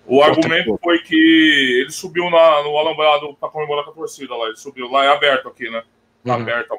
[0.07, 4.47] O argumento foi que ele subiu na, no alambrado para comemorar com a torcida lá.
[4.47, 5.83] Ele subiu lá, é aberto aqui, né?
[6.25, 6.43] Tá Uhum.
[6.43, 6.77] aberto.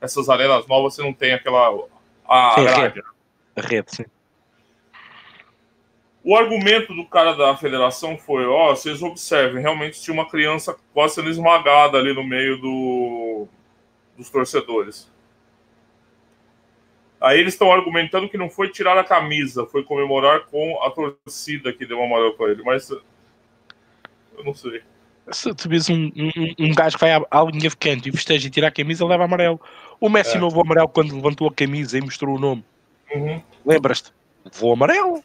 [0.00, 1.84] Essas arenas novas você não tem aquela.
[2.26, 3.02] A, Sim, a rede.
[3.56, 4.04] A rede, sim.
[6.30, 11.16] O argumento do cara da federação foi: ó, vocês observem, realmente tinha uma criança quase
[11.16, 13.48] sendo esmagada ali no meio do,
[14.16, 15.10] dos torcedores.
[17.20, 21.72] Aí eles estão argumentando que não foi tirar a camisa, foi comemorar com a torcida
[21.72, 22.62] que deu amarelo para ele.
[22.62, 23.02] Mas eu
[24.44, 24.82] não sei.
[25.32, 28.12] Se tu vês um, um, um gajo que vai à, à linha de canto e
[28.12, 29.60] festeja e tira a camisa, leva amarelo.
[30.00, 30.38] O Messi É.
[30.38, 32.64] não levou amarelo quando levantou a camisa e mostrou o nome.
[33.12, 33.42] Uhum.
[33.66, 34.12] Lembras-te?
[34.44, 35.24] Levou amarelo.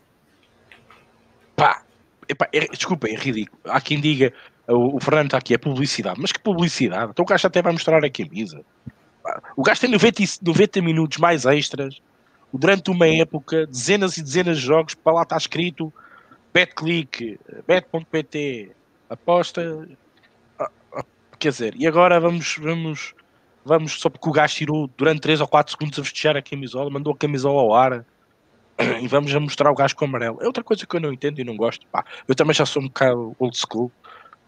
[1.55, 1.81] Pá.
[2.27, 3.59] Epá, é, desculpa, é ridículo.
[3.65, 4.33] Há quem diga,
[4.67, 6.19] o, o Fernando está aqui, é publicidade.
[6.19, 7.11] Mas que publicidade?
[7.11, 8.61] Então o gajo até vai mostrar a camisa.
[9.55, 11.99] O gajo tem 90, e- 90 minutos mais extras.
[12.53, 15.93] Durante uma época, dezenas e dezenas de jogos, para lá está escrito
[16.53, 17.37] BetClick,
[17.67, 18.71] Bet.pt,
[19.09, 19.87] aposta.
[20.57, 21.03] ah, ah,
[21.37, 23.13] Quer dizer, e agora vamos, vamos,
[23.65, 26.89] vamos, só porque o gajo tirou durante 3 ou 4 segundos a festejar a camisola,
[26.89, 28.05] mandou a camisola ao ar
[29.01, 30.39] e vamos a mostrar o gajo com amarelo.
[30.41, 31.85] É outra coisa que eu não entendo e não gosto.
[31.87, 33.91] Pá, eu também já sou um bocado old school,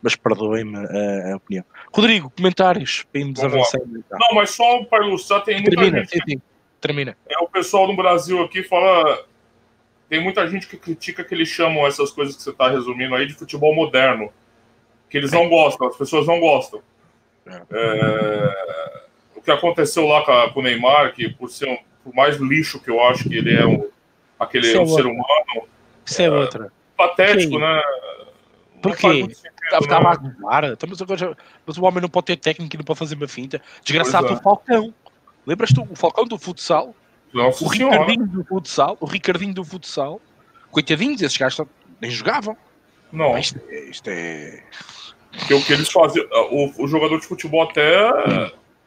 [0.01, 1.65] mas perdoem-me a, a opinião.
[1.93, 3.97] Rodrigo, comentários para irmos avançando.
[3.97, 4.17] então.
[4.19, 6.11] Não, mas só para ilustrar, tem muita Termina, gente.
[6.11, 6.41] sim, sim,
[6.81, 7.17] termina.
[7.27, 9.25] É, o pessoal no Brasil aqui fala.
[10.09, 13.25] Tem muita gente que critica que eles chamam essas coisas que você está resumindo aí
[13.25, 14.31] de futebol moderno.
[15.09, 16.81] Que eles não gostam, as pessoas não gostam.
[17.45, 19.03] É,
[19.35, 22.89] o que aconteceu lá com o Neymar, que por ser um, por mais lixo que
[22.89, 23.89] eu acho que ele é um,
[24.39, 25.67] aquele é um ser humano,
[26.05, 26.71] Isso é outra.
[26.95, 27.81] patético, né?
[28.81, 29.27] Por quê?
[29.73, 30.09] estava né?
[30.09, 30.63] a gozar.
[30.71, 30.89] Então,
[31.65, 33.61] mas, o homem não pode ter técnica e não pode fazer uma finta.
[33.83, 34.39] Desgraçado Pois é.
[34.39, 34.93] o Falcão.
[35.45, 36.95] Lembras-te o Falcão do futsal?
[37.33, 37.67] O.
[37.67, 38.97] Ricardinho do futsal?
[38.99, 40.21] O Ricardinho do futsal?
[40.71, 41.65] Coitadinhos, esses gajos
[41.99, 42.55] nem jogavam.
[43.11, 44.63] Não, Mas Isto, é- isto é.
[45.31, 46.25] porque o que eles faziam.
[46.51, 48.11] O, o jogador de futebol até.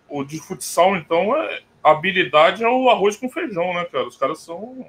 [0.08, 4.06] O de futsal, então, é, a habilidade é o arroz com feijão, né, cara?
[4.06, 4.86] Os caras são.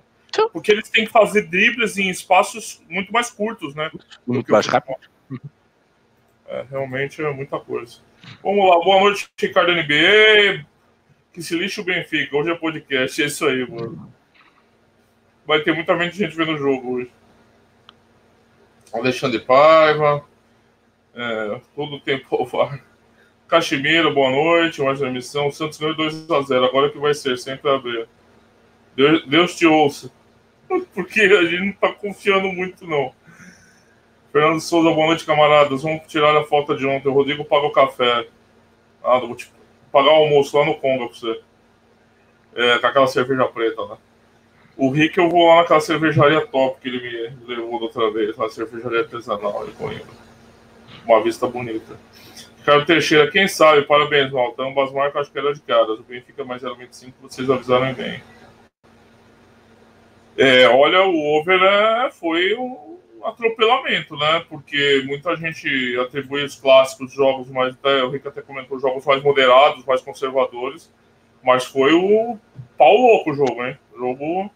[0.51, 3.89] Porque eles têm que fazer dribles em espaços muito mais curtos, né?
[3.91, 4.97] do Muito mais rápido.
[6.47, 7.99] É, realmente é muita coisa.
[8.43, 10.65] Vamos lá, boa noite, Ricardo NBA.
[11.33, 12.35] Que se lixe o Benfica.
[12.35, 14.13] Hoje é podcast, é isso aí, mano.
[15.45, 17.11] Vai ter muita gente vendo o jogo hoje.
[18.93, 20.25] Alexandre Paiva.
[21.13, 22.83] É, todo o tempo ao VAR.
[24.13, 24.81] Boa noite.
[24.81, 25.47] Mais uma emissão.
[25.47, 26.65] O Santos ganhou 2x0.
[26.65, 28.07] Agora que vai ser, sempre abrir.
[28.95, 30.11] Deus, Deus te ouça.
[30.93, 33.13] Porque a gente não tá confiando muito, não.
[34.31, 35.83] Fernando Souza, boa noite, camaradas.
[35.83, 37.09] Vamos tirar a falta de ontem.
[37.09, 38.27] O Rodrigo paga o café.
[39.03, 39.51] Ah, vou te
[39.91, 41.41] pagar o almoço lá no Conga pra você.
[42.55, 43.97] É, com aquela cerveja preta, né?
[44.77, 48.35] O Rick, eu vou lá naquela cervejaria top que ele me levou da outra vez,
[48.35, 50.21] uma cervejaria artesanal em Coimbra.
[51.05, 51.97] Uma vista bonita.
[52.57, 53.83] Ricardo Teixeira, quem sabe?
[53.83, 54.63] Parabéns, Malta.
[54.63, 55.99] Ambas marcas acho que era de caras.
[55.99, 58.21] O Benfica mais 0,25, vocês avisaram bem.
[60.37, 64.43] É, olha, o over é, foi um atropelamento, né?
[64.49, 67.73] Porque muita gente atribui os clássicos jogos mais.
[67.73, 70.91] Até, o Rick até comentou jogos mais moderados, mais conservadores.
[71.43, 72.37] Mas foi o
[72.77, 73.77] pau louco o jogo, hein?
[73.95, 74.51] Jogo.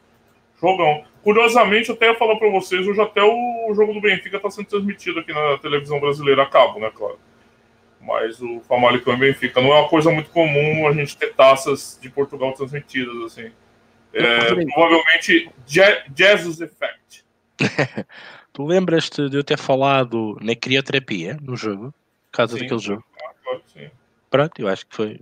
[0.62, 1.04] Jogão.
[1.24, 5.20] Curiosamente, até ia falar pra vocês, hoje até o jogo do Benfica tá sendo transmitido
[5.20, 7.20] aqui na televisão brasileira a cabo, né, claro.
[8.00, 11.98] Mas o Famalicão e Benfica não é uma coisa muito comum a gente ter taças
[12.00, 13.52] de Portugal transmitidas, assim.
[14.15, 17.25] É, provavelmente Je- Jesus Effect.
[18.54, 21.93] Tu lembras-te de eu ter falado na crioterapia no jogo?
[22.32, 23.04] Por causa Sim, daquele jogo?
[23.43, 23.89] Claro sim.
[24.30, 25.19] Pronto, eu acho que foi.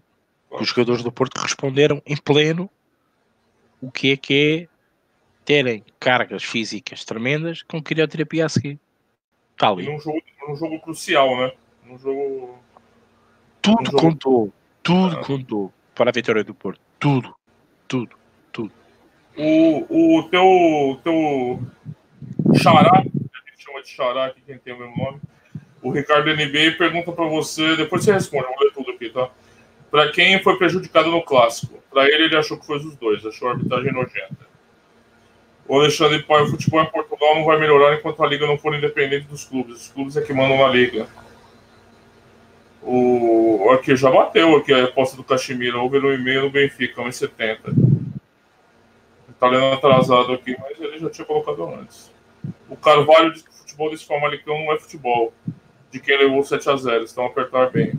[0.51, 2.69] Os jogadores do Porto responderam em pleno
[3.81, 4.73] o que é que é
[5.43, 8.79] terem cargas físicas tremendas com crioterapia a seguir.
[9.53, 9.85] Está ali.
[9.87, 11.51] num jogo, num jogo crucial, né?
[11.85, 12.59] Num jogo.
[13.63, 14.53] Tudo jogo- contou.
[14.83, 15.23] Tudo Ah.
[15.25, 16.79] contou para a vitória do Porto.
[16.99, 17.33] Tudo.
[17.87, 18.15] Tudo.
[19.35, 21.59] O, o teu, teu
[22.55, 25.19] xará, a gente chama de xará aqui, quem tem o mesmo nome,
[25.81, 29.29] o Ricardo NBA pergunta para você, depois você responde, eu vou ler tudo aqui, tá?
[29.91, 31.81] Para quem foi prejudicado no clássico?
[31.91, 34.53] Para ele, ele achou que foi os dois, achou a arbitragem nojenta.
[35.67, 38.75] O Alexandre Pai, o futebol em Portugal não vai melhorar enquanto a liga não for
[38.75, 39.81] independente dos clubes.
[39.81, 41.07] Os clubes é que mandam na liga.
[42.81, 47.92] O aqui já bateu aqui a aposta do Caxemira, houve no e-mail no Benfica, 1,70.
[49.39, 52.11] Tá lendo atrasado aqui, mas ele já tinha colocado antes.
[52.69, 55.33] O Carvalho diz que o futebol desse Famalicão não é futebol.
[55.91, 57.93] De quem levou 7 a 0 estão a apertar bem.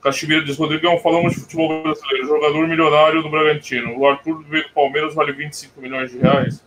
[0.00, 2.26] Caxemira diz, Rodrigão, falamos de futebol brasileiro.
[2.28, 3.98] Jogador milionário do Bragantino.
[3.98, 6.64] O Arthur veio do Palmeiras vale 25 milhões de reais.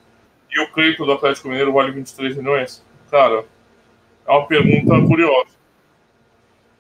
[0.52, 2.86] E o Cleiton do Atlético Mineiro vale 23 milhões?
[3.10, 3.46] Cara,
[4.28, 5.56] é uma pergunta curiosa.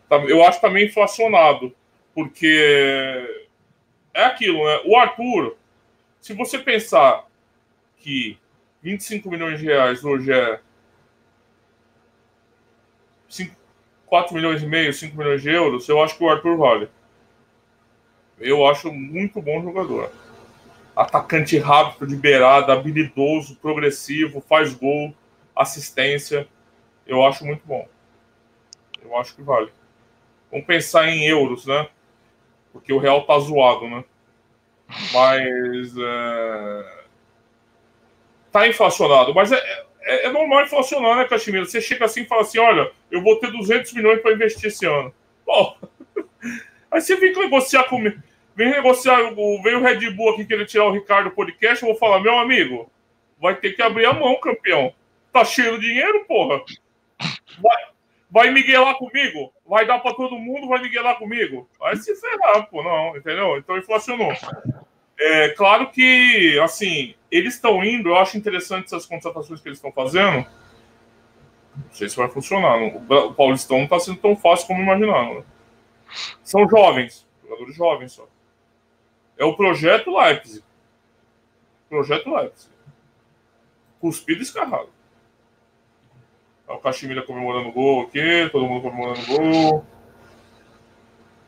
[0.09, 1.73] Tá- Eu acho também inflacionado.
[2.13, 3.25] Porque
[4.13, 4.81] é aquilo, né?
[4.85, 5.55] O Arthur,
[6.21, 7.25] se você pensar
[7.97, 8.37] que
[8.83, 10.59] 25 milhões de reais hoje é
[13.27, 13.55] 5,
[14.05, 16.89] 4 milhões e meio, 5 milhões de euros, eu acho que o Arthur vale.
[18.39, 20.11] Eu acho muito bom jogador.
[20.95, 25.13] Atacante rápido, de beirada, habilidoso, progressivo, faz gol,
[25.55, 26.47] assistência.
[27.07, 27.87] Eu acho muito bom.
[29.01, 29.71] Eu acho que vale.
[30.51, 31.87] Vamos pensar em euros, né?
[32.71, 34.03] Porque o real tá zoado, né?
[35.13, 35.93] Mas.
[35.97, 37.01] É...
[38.51, 39.33] Tá inflacionado.
[39.33, 41.65] Mas é, é, é normal inflacionar, né, Caxemira?
[41.65, 44.85] Você chega assim e fala assim: olha, eu vou ter 200 milhões para investir esse
[44.85, 45.13] ano.
[45.45, 45.75] Pô,
[46.91, 48.21] aí você vem negociar comigo.
[48.55, 49.17] Vem negociar,
[49.63, 51.83] vem o Red Bull aqui querer tirar o Ricardo do podcast.
[51.83, 52.91] Eu vou falar: meu amigo,
[53.39, 54.93] vai ter que abrir a mão, campeão.
[55.31, 56.61] Tá cheio de dinheiro, porra.
[57.61, 57.83] Vai,
[58.29, 59.53] vai miguelar comigo?
[59.65, 61.69] Vai dar para todo mundo, vai miguelar comigo?
[61.79, 63.57] Vai se ferrar, pô, não, entendeu?
[63.57, 64.33] Então inflacionou.
[65.23, 69.91] É claro que, assim, eles estão indo, eu acho interessante essas contratações que eles estão
[69.91, 70.47] fazendo.
[71.75, 72.75] Não sei se vai funcionar.
[72.81, 75.35] O Paulistão não está sendo tão fácil como imaginavam.
[75.35, 75.43] né?
[76.43, 78.27] São jovens, jogadores jovens só.
[79.37, 80.63] É o projeto Leipzig.
[81.87, 82.71] Projeto Leipzig.
[83.99, 84.89] Cuspido e escarrado.
[86.65, 89.85] Tá O Caxemira comemorando o gol aqui, todo mundo comemorando o gol.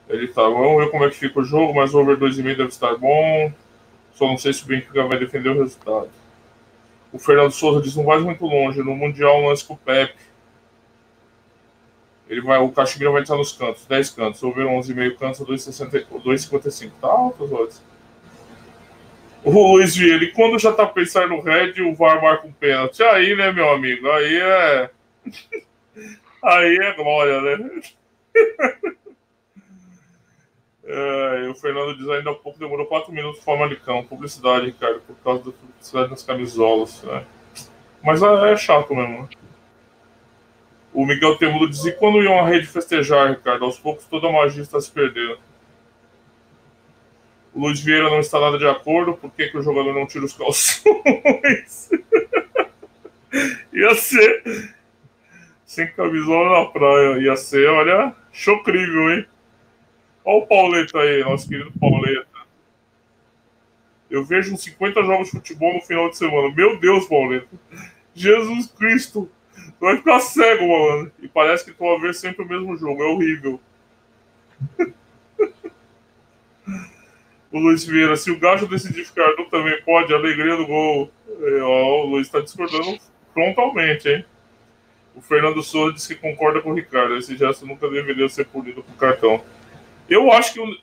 [0.07, 2.69] Ele tá, vamos ver como é que fica o jogo, mas o over 2,5 deve
[2.69, 3.51] estar bom.
[4.13, 6.09] Só não sei se o Benfica vai defender o resultado.
[7.11, 8.81] O Fernando Souza diz não vai muito longe.
[8.81, 10.15] No Mundial, um lance com o Pepe.
[12.27, 14.43] Ele vai, o Caxemira vai estar nos cantos, 10 cantos.
[14.43, 16.91] Over 11,5 cantos, 2,60 2,55.
[16.99, 17.81] Tá alto odds.
[19.43, 23.03] O Luiz Vieira, quando já tá pensando no Red, o VAR marca um pênalti.
[23.03, 24.09] Aí, né, meu amigo?
[24.09, 24.89] Aí é.
[26.41, 27.81] Aí é glória, né?
[30.85, 34.03] É, e o Fernando diz ainda há pouco demorou 4 minutos para o Famalicão.
[34.03, 37.01] Publicidade, Ricardo, por causa da publicidade nas camisolas.
[37.03, 37.25] Né?
[38.03, 39.23] Mas é, é chato mesmo.
[39.23, 39.29] Né?
[40.93, 43.63] O Miguel Temudo diz: e quando iam a rede festejar, Ricardo?
[43.63, 45.39] Aos poucos toda a magia está se perdendo.
[47.53, 49.13] O Luiz Vieira não está nada de acordo.
[49.13, 51.89] Por que, que o jogador não tira os calções?
[53.71, 54.73] Ia ser.
[55.65, 57.19] Sem camisola na praia.
[57.19, 59.25] Ia ser, olha, chocrível, hein?
[60.25, 62.27] Olha o Pauleta aí, nosso querido Pauleta.
[64.09, 66.53] Eu vejo uns 50 jogos de futebol no final de semana.
[66.53, 67.47] Meu Deus, Pauleta.
[68.13, 69.29] Jesus Cristo.
[69.55, 71.11] Tu vai ficar cego, mano.
[71.21, 73.03] E parece que tu vai ver sempre o mesmo jogo.
[73.03, 73.59] É horrível.
[77.51, 81.11] o Luiz Vieira, se o Gajo decidir ficar no também pode, alegria do gol.
[81.41, 82.97] É, ó, o Luiz tá discordando
[83.33, 84.25] frontalmente, hein?
[85.15, 87.17] O Fernando Souza disse que concorda com o Ricardo.
[87.17, 89.43] Esse gesto nunca deveria ser punido com cartão.
[90.13, 90.77] Eu acho que o,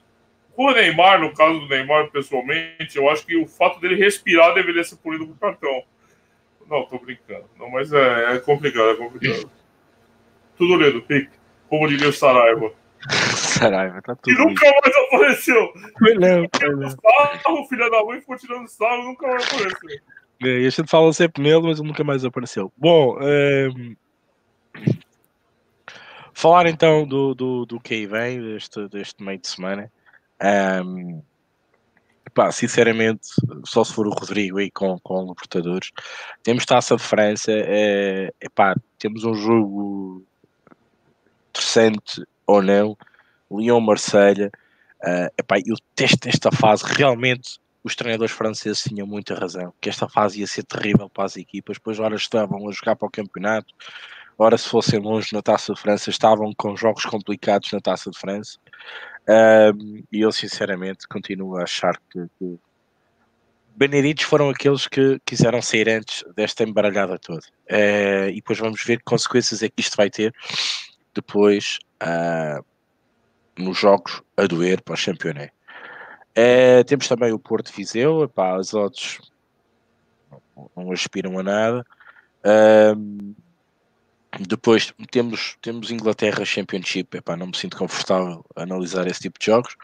[0.55, 4.55] com o Neymar, no caso do Neymar, pessoalmente, eu acho que o fato dele respirar
[4.55, 5.83] deveria ser punido com cartão.
[6.69, 7.45] Não, tô brincando.
[7.59, 9.51] Não, mas é, é complicado, é complicado.
[10.57, 11.31] Tudo lindo, pique.
[11.69, 12.73] Como diria o Saraiva.
[13.35, 14.39] Saraiva, tá E tudo.
[14.49, 15.73] nunca mais apareceu.
[16.19, 20.01] Não, sarro, filha da mãe, ficou tirando sarro, nunca mais apareceu.
[20.43, 22.73] É, e a gente fala sempre nele, mas nunca mais apareceu.
[22.77, 23.95] Bom, ehm,
[26.41, 29.93] falar então do, do, do que aí vem, deste, deste meio de semana.
[30.41, 31.21] Ehm,
[32.31, 33.27] Epá, sinceramente,
[33.65, 35.91] só se for o Rodrigo aí com, com Libertadores.
[36.45, 38.31] Temos Taça de França, é,
[39.01, 40.25] temos um jogo
[41.49, 42.97] interessante ou não.
[43.51, 44.51] Lyon-Marselha.
[45.03, 46.85] Uh, epá, eu testo esta fase.
[46.87, 49.75] Realmente, os treinadores franceses tinham muita razão.
[49.81, 51.79] Que esta fase ia ser terrível para as equipas.
[51.79, 53.75] Pois, ora, estavam a jogar para o campeonato.
[54.43, 58.19] Ora, se fossem longe na Taça de França, estavam com jogos complicados na Taça de
[58.19, 58.57] França.
[59.29, 62.59] Uh, e eu, sinceramente, continuo a achar que, que
[63.77, 67.43] Beneditos foram aqueles que quiseram sair antes desta embaralhada toda.
[67.71, 70.35] Uh, e depois vamos ver que consequências é que isto vai ter
[71.15, 72.65] depois uh,
[73.59, 75.53] nos jogos a doer para o campeonato.
[76.31, 79.19] Uh, temos também o Porto Viseu, epá, os odds
[80.31, 81.87] não, não aspiram a nada.
[82.43, 83.35] Uh,
[84.39, 89.47] depois temos, temos Inglaterra Championship, epá, não me sinto confortável a analisar esse tipo de
[89.47, 89.75] jogos.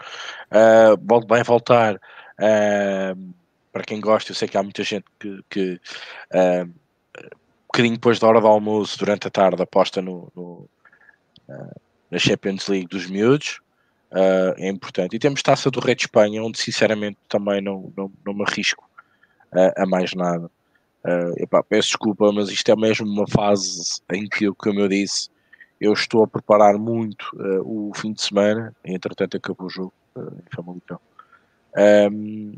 [0.50, 3.34] Uh, vai voltar uh,
[3.72, 5.80] para quem gosta, eu sei que há muita gente que, que
[6.32, 10.68] uh, um bocadinho depois da hora do almoço, durante a tarde, aposta no, no
[12.10, 13.60] na Champions League dos miúdos.
[14.10, 15.16] Uh, é importante.
[15.16, 18.88] E temos Taça do Rei de Espanha, onde sinceramente também não, não, não me arrisco
[19.52, 20.50] uh, a mais nada.
[21.06, 25.28] Uh, epá, peço desculpa, mas isto é mesmo uma fase em que, como eu disse,
[25.80, 27.24] eu estou a preparar muito
[27.64, 28.74] o fim de semana.
[28.84, 30.98] Entretanto, acabou o jogo em Famalicão.
[32.10, 32.54] Um,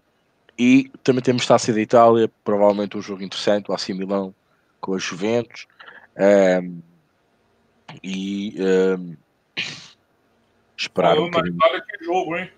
[0.59, 4.35] e também temos Taça da Itália, provavelmente um jogo interessante, o AC Milão
[4.81, 5.67] com a Juventus.
[6.17, 6.81] Um,
[8.03, 8.55] e
[8.97, 9.17] um,
[10.77, 11.59] esperar Falando um bocadinho.
[11.87, 12.51] Que jogo, hein?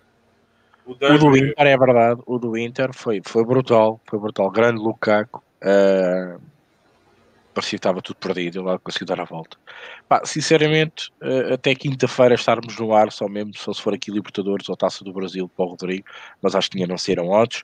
[0.86, 4.50] O, o do Inter é verdade, o do Inter foi, foi brutal, foi brutal.
[4.50, 6.40] Grande Lukaku, uh,
[7.54, 9.56] parecia que estava tudo perdido, ele lá conseguiu dar a volta.
[10.08, 14.68] Pá, sinceramente, uh, até quinta-feira estarmos no ar, só mesmo só se for aqui Libertadores
[14.68, 16.06] ou Taça do Brasil para o Rodrigo,
[16.40, 17.62] mas acho que ainda não serão odds.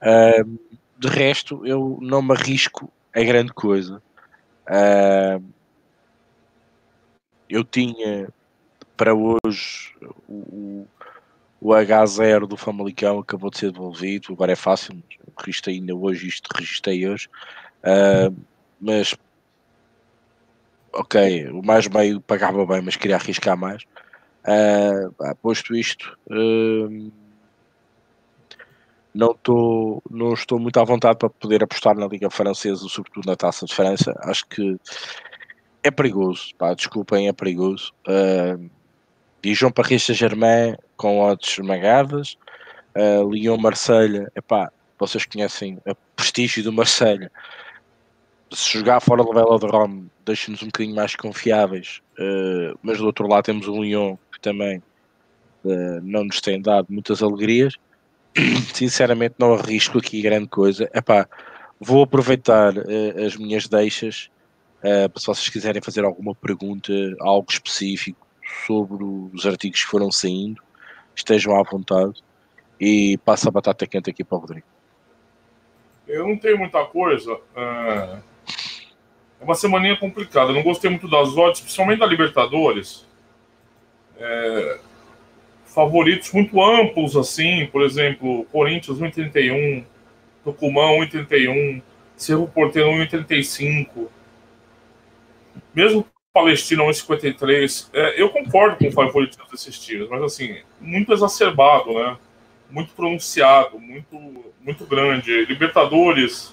[0.00, 0.58] Uh,
[0.98, 4.02] de resto, eu não me arrisco a grande coisa.
[7.48, 8.28] Eu tinha
[8.96, 9.94] para hoje
[10.28, 10.86] o,
[11.64, 15.02] o H0 do Famalicão acabou de ser devolvido, agora é fácil,
[15.38, 17.26] registrei ainda hoje isto, registrei hoje,
[17.80, 18.36] uh,
[18.78, 19.14] mas
[20.92, 23.82] ok, o mais meio pagava bem, mas queria arriscar mais.
[24.44, 27.10] Uh, posto isto, uh,
[29.14, 33.36] não, tô, não estou muito à vontade para poder apostar na Liga Francesa, sobretudo na
[33.36, 34.14] Taça de França.
[34.18, 34.76] Acho que
[35.82, 37.90] é perigoso, pá, desculpem, é perigoso.
[38.06, 38.68] Uh,
[39.40, 42.36] Dijon Paris Saint-Germain com odds esmagadas,
[42.96, 47.30] uh, Lyon Marselha, epá, vocês conhecem o prestígio do Marselha.
[48.52, 53.44] Se jogar fora do Velodrome, deixa-nos um bocadinho mais confiáveis, uh, mas do outro lado
[53.44, 54.78] temos o Lyon que também
[55.64, 57.74] uh, não nos tem dado muitas alegrias.
[58.72, 60.90] Sinceramente, não arrisco aqui grande coisa.
[60.94, 61.28] Epá,
[61.80, 62.72] vou aproveitar
[63.24, 64.28] as minhas deixas
[64.84, 68.26] Uh, se vocês quiserem fazer alguma pergunta, algo específico
[68.66, 70.62] sobre os artigos que foram saindo,
[71.14, 72.22] estejam à vontade
[72.80, 74.66] e passa a batata quente aqui para o Rodrigo.
[76.06, 77.38] Eu não tenho muita coisa.
[77.56, 78.18] É,
[79.40, 80.50] é uma semaninha complicada.
[80.50, 83.06] Eu não gostei muito das odds, principalmente da Libertadores.
[84.18, 84.78] É...
[85.64, 89.84] Favoritos muito amplos, assim, por exemplo, Corinthians 1,31,
[90.44, 91.82] Tucumã 1,31,
[92.16, 94.08] Cerro Porteiro 1,35
[95.74, 101.94] mesmo Palestina 1,53, é, eu concordo com o favoritismo desses times, mas assim, muito exacerbado,
[101.94, 102.18] né?
[102.68, 104.16] Muito pronunciado, muito,
[104.60, 105.44] muito grande.
[105.44, 106.52] Libertadores,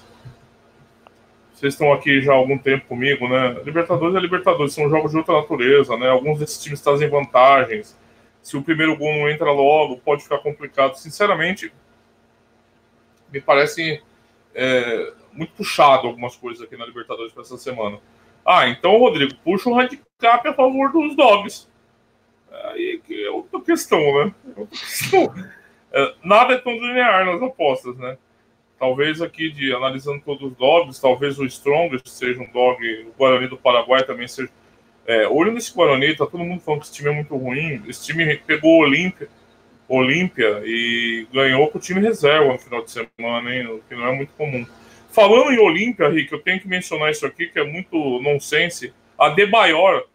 [1.52, 3.60] vocês estão aqui já há algum tempo comigo, né?
[3.64, 6.08] Libertadores é Libertadores, são jogos de outra natureza, né?
[6.08, 7.98] Alguns desses times trazem vantagens.
[8.40, 10.94] Se o primeiro gol não entra logo, pode ficar complicado.
[10.94, 11.72] Sinceramente,
[13.32, 14.00] me parece
[14.54, 17.98] é, muito puxado algumas coisas aqui na Libertadores para essa semana.
[18.44, 21.68] Ah, então, Rodrigo, puxa o handicap a favor dos dogs.
[22.50, 24.34] Aí é outra questão, né?
[24.56, 25.34] É outra questão.
[25.92, 28.16] É, nada é tão linear nas apostas, né?
[28.78, 33.46] Talvez aqui, de analisando todos os dogs, talvez o Strongest seja um dog, o Guarani
[33.46, 34.50] do Paraguai também seja.
[35.06, 37.82] É, olho nesse Guarani, tá todo mundo falando que esse time é muito ruim.
[37.86, 39.28] Esse time pegou o Olímpia,
[39.88, 43.66] Olímpia e ganhou com o time reserva no final de semana, hein?
[43.66, 44.66] O que não é muito comum.
[45.12, 48.94] Falando em Olímpia, Rick, eu tenho que mencionar isso aqui, que é muito nonsense.
[49.18, 50.06] A Debayor,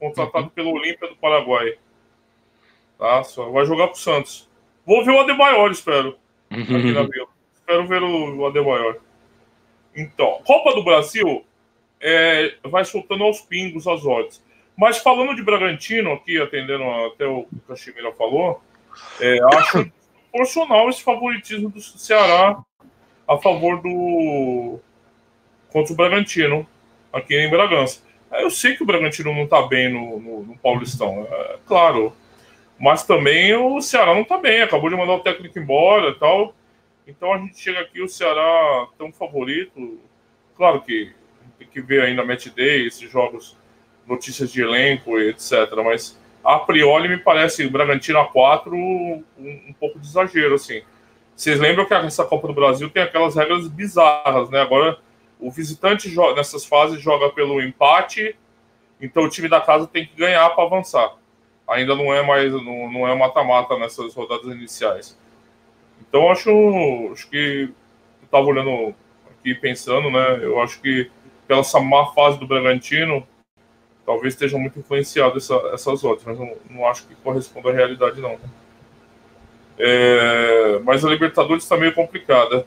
[0.00, 0.50] contratado uhum.
[0.50, 1.78] pelo Olímpia do Paraguai.
[2.98, 3.22] Tá?
[3.22, 4.50] Só vai jogar pro Santos.
[4.84, 6.18] Vou ver o Adebayor, espero.
[6.50, 6.62] Uhum.
[6.62, 7.28] Aqui na Vila.
[7.54, 9.00] Espero ver o Adebayor.
[9.94, 11.44] Então, Copa do Brasil
[12.00, 14.42] é, vai soltando aos pingos as odds.
[14.76, 18.60] Mas falando de Bragantino, aqui atendendo até o que a Chimera falou,
[19.20, 19.92] é, acho
[20.32, 22.60] proporcional esse favoritismo do Ceará
[23.30, 24.80] a favor do
[25.68, 26.66] contra o Bragantino
[27.12, 28.02] aqui em Bragança.
[28.32, 32.12] Eu sei que o Bragantino não está bem no, no, no, Paulistão, é claro,
[32.76, 34.62] mas também o Ceará não está bem.
[34.62, 36.54] Acabou de mandar o técnico embora, e tal.
[37.06, 40.00] Então a gente chega aqui o Ceará tão favorito.
[40.56, 41.12] Claro que
[41.56, 43.56] tem que ver ainda match day, esses jogos,
[44.06, 45.68] notícias de elenco, etc.
[45.84, 50.82] Mas a priori me parece o Bragantino a 4 um, um, pouco de exagero, assim.
[51.40, 54.60] Vocês lembram que essa Copa do Brasil tem aquelas regras bizarras, né?
[54.60, 54.98] Agora
[55.38, 58.36] o visitante nessas fases joga pelo empate,
[59.00, 61.16] então o time da casa tem que ganhar para avançar.
[61.66, 65.18] Ainda não é mais não, não é mata-mata nessas rodadas iniciais.
[66.02, 66.50] Então acho,
[67.10, 67.70] acho que
[68.20, 68.94] eu estava olhando
[69.30, 70.40] aqui pensando, né?
[70.42, 71.10] Eu acho que
[71.48, 73.26] pela essa má fase do Bragantino,
[74.04, 78.20] talvez esteja muito influenciado essa, essas outras, mas não, não acho que corresponda à realidade,
[78.20, 78.38] não.
[79.82, 82.66] É, mas a Libertadores está meio complicada.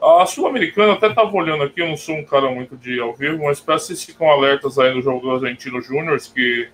[0.00, 3.44] A Sul-Americana, até estava olhando aqui, eu não sou um cara muito de ao vivo,
[3.44, 6.68] mas parece que vocês ficam alertas aí no jogo do Argentino Júnior, que,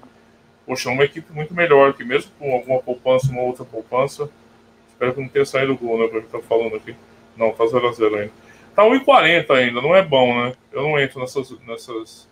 [0.66, 4.28] poxa, é uma equipe muito melhor, que mesmo com alguma poupança, uma outra poupança,
[4.88, 6.94] espero que não tenha saído o gol, né, que tá falando aqui.
[7.36, 8.32] Não, tá 0x0 ainda.
[8.74, 10.54] Tá 1,40 ainda, não é bom, né?
[10.72, 12.28] Eu não entro nessas, nessas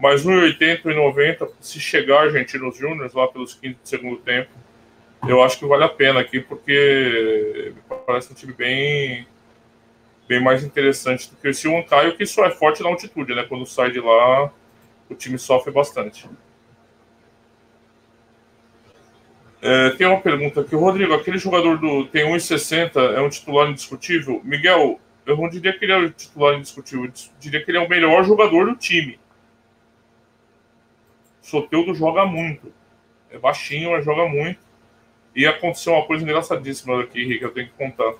[0.00, 4.48] mas 1,80 e 90, se chegar Argentinos Júnior lá pelos 15 de segundo tempo,
[5.26, 7.74] eu acho que vale a pena aqui, porque
[8.06, 9.26] parece um time bem,
[10.28, 13.44] bem mais interessante do que esse Huancaio, que só é forte na altitude, né?
[13.48, 14.52] Quando sai de lá,
[15.08, 16.28] o time sofre bastante.
[19.62, 20.74] É, tem uma pergunta aqui.
[20.74, 24.40] Rodrigo, aquele jogador do tem 1,60 é um titular indiscutível?
[24.42, 27.80] Miguel, eu não diria que ele é o titular indiscutível, eu diria que ele é
[27.80, 29.20] o melhor jogador do time.
[31.42, 32.72] Soteudo joga muito.
[33.30, 34.69] É baixinho, mas joga muito.
[35.34, 38.14] E aconteceu uma coisa engraçadíssima aqui, Henrique, eu tenho que contar.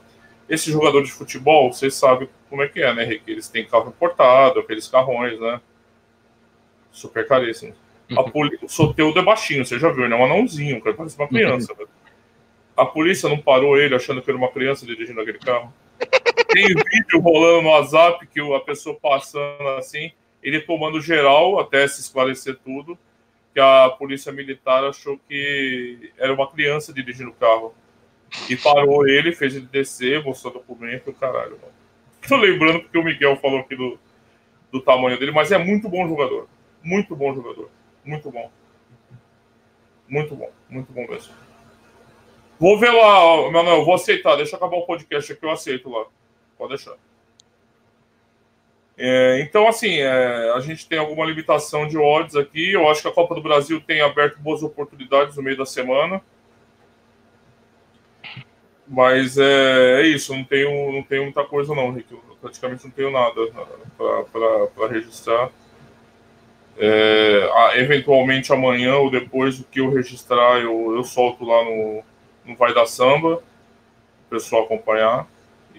[0.48, 3.30] Esses jogadores de futebol, vocês sabem como é que é, né, Henrique?
[3.30, 5.60] Eles têm carro importado, aqueles carrões, né?
[6.90, 7.76] Super caríssimos.
[8.16, 8.30] A uhum.
[8.30, 8.58] poli...
[8.62, 11.72] O Soteudo é baixinho, você já viu, ele é um anãozinho, cara, parece uma criança.
[11.78, 11.86] Uhum.
[12.76, 15.72] A polícia não parou ele achando que era uma criança dirigindo aquele carro.
[16.52, 20.10] Tem vídeo rolando no WhatsApp que a pessoa passando assim,
[20.42, 22.98] ele tomando geral até se esclarecer tudo
[23.52, 27.74] que a polícia militar achou que era uma criança dirigindo o carro.
[28.48, 31.72] E parou ele, fez ele descer, mostrou documento, o caralho, mano.
[32.28, 33.98] Tô lembrando porque o Miguel falou aqui do,
[34.70, 36.48] do tamanho dele, mas é muito bom jogador.
[36.82, 37.70] Muito bom jogador.
[38.04, 38.50] Muito bom.
[40.08, 40.50] Muito bom.
[40.68, 41.34] Muito bom mesmo.
[42.58, 44.36] Vou ver lá, Manuel, vou aceitar.
[44.36, 46.06] Deixa acabar o podcast aqui, eu aceito lá.
[46.56, 46.94] Pode deixar.
[49.02, 52.72] É, então, assim, é, a gente tem alguma limitação de odds aqui.
[52.72, 56.20] Eu acho que a Copa do Brasil tem aberto boas oportunidades no meio da semana.
[58.86, 62.12] Mas é, é isso, não tenho, não tenho muita coisa não, Rick.
[62.12, 63.40] Eu praticamente não tenho nada
[63.96, 65.50] para registrar.
[66.76, 72.02] É, eventualmente amanhã ou depois do que eu registrar, eu, eu solto lá no,
[72.44, 73.42] no Vai da Samba,
[74.26, 75.26] o pessoal acompanhar.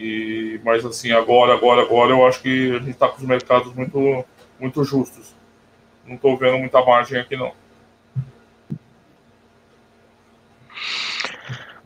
[0.02, 3.72] E, mas assim, agora, agora, agora eu acho que a gente está com os mercados
[3.76, 4.26] muito,
[4.60, 5.36] muito justos.
[6.08, 7.54] Não estou vendo muita margem aqui, não.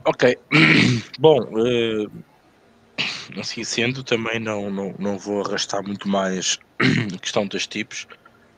[0.05, 0.37] Ok.
[1.19, 2.09] Bom, uh,
[3.37, 6.57] assim sendo, também não, não, não vou arrastar muito mais
[7.13, 8.07] a questão dos tipos.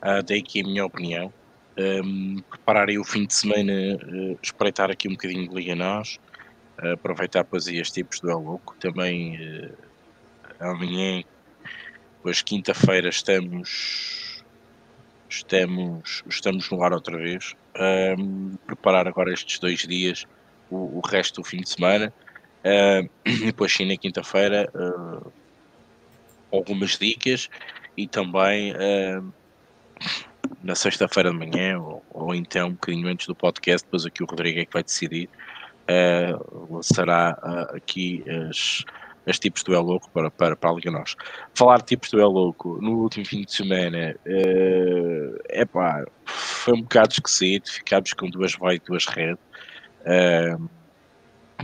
[0.00, 1.32] Uh, dei aqui a minha opinião.
[1.76, 6.20] Ehm, prepararei o fim de semana, uh, espreitar aqui um bocadinho de Liga Nós
[6.92, 8.76] aproveitar estes tipos do El Louco.
[8.78, 9.72] Também uh,
[10.60, 11.22] amanhã,
[12.16, 14.42] depois quinta-feira, estamos,
[15.28, 17.54] estamos, estamos no ar outra vez.
[18.18, 20.26] Um, preparar agora estes dois dias,
[20.70, 22.12] o, o, resto do fim de semana.
[22.64, 23.08] Uh,
[23.46, 25.32] depois sim, na quinta-feira, uh,
[26.52, 27.48] algumas dicas
[27.96, 29.32] e também uh,
[30.62, 34.26] na sexta-feira de manhã ou, ou, então um bocadinho antes do podcast, depois aqui o
[34.26, 35.28] Rodrigo é que vai decidir
[35.88, 38.84] uh, será uh, aqui as,
[39.26, 41.16] as tipos do El Louco para, para, para a Liga Nós.
[41.54, 46.82] Falar de tipos do El Louco no último fim de semana uh, pá, foi um
[46.82, 49.34] bocado esquisito, ficámos com duas vai e duas red.
[50.04, 50.68] Uh,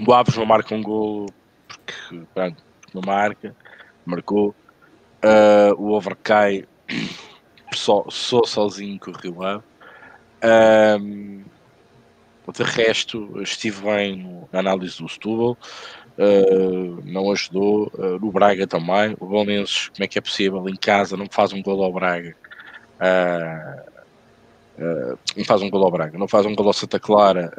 [0.06, 1.26] o Aves não marca um gol
[1.68, 2.62] porque pronto,
[2.92, 3.54] não marca,
[4.04, 4.54] marcou.
[5.22, 6.66] Uh, o Overcai
[7.72, 9.62] só, só sozinho correu lá.
[12.52, 15.56] De resto, estive bem na análise do Setúbal,
[16.18, 17.90] uh, não ajudou.
[17.94, 19.16] Uh, no Braga também.
[19.18, 20.68] O Belenenses, como é que é possível?
[20.68, 22.34] Em casa não faz um gol ao Braga.
[22.96, 23.94] Uh,
[25.36, 27.52] não faz um gol ao Braga, não faz um gol ao Santa Clara,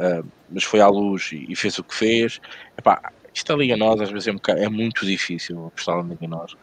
[0.50, 2.42] mas foi à luz e, e, fez o que fez.
[2.78, 6.14] Epá, isto a Liga Nós às vezes é, um bocado, é muito difícil apostar na
[6.14, 6.54] Liga Nós.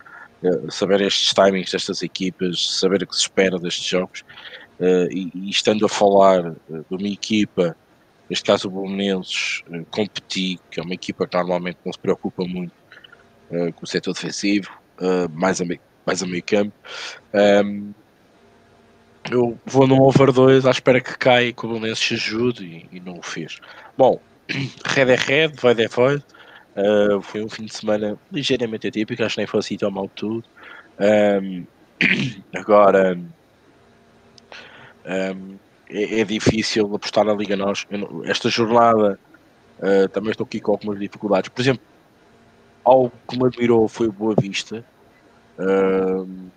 [0.43, 4.25] Uh, saber estes timings destas equipas, saber o que se espera destes jogos.
[4.81, 7.77] Uh, e, e, estando a falar uh, de uma equipa,
[8.33, 12.45] neste caso o Bolonenses, uh, competir, que é uma equipa que normalmente não se preocupa
[12.45, 12.72] muito
[13.74, 14.70] com o setor defensivo,
[15.30, 16.72] mais, a meio, mais a meio campo.
[17.35, 17.93] Um,
[19.30, 22.64] eu vou no over 2 à espera que caia e que o Bolonenses se ajude
[22.64, 23.61] e, e não o fez.
[23.97, 24.20] Bom,
[24.87, 26.24] red é red, void é void.
[26.74, 30.09] Uh, foi um fim de semana ligeiramente atípico, acho que nem foi assim tão mal
[30.09, 30.45] tudo.
[30.99, 31.66] Um,
[32.57, 33.18] agora
[35.07, 35.59] um,
[35.93, 37.86] é, é, difícil apostar na Liga Nós.
[38.24, 39.18] Esta jornada
[39.78, 41.51] uh, também estou aqui com algumas dificuldades.
[41.51, 41.82] Por exemplo,
[42.84, 44.84] algo que me admirou foi o Boa Vista.
[45.59, 46.51] Uh,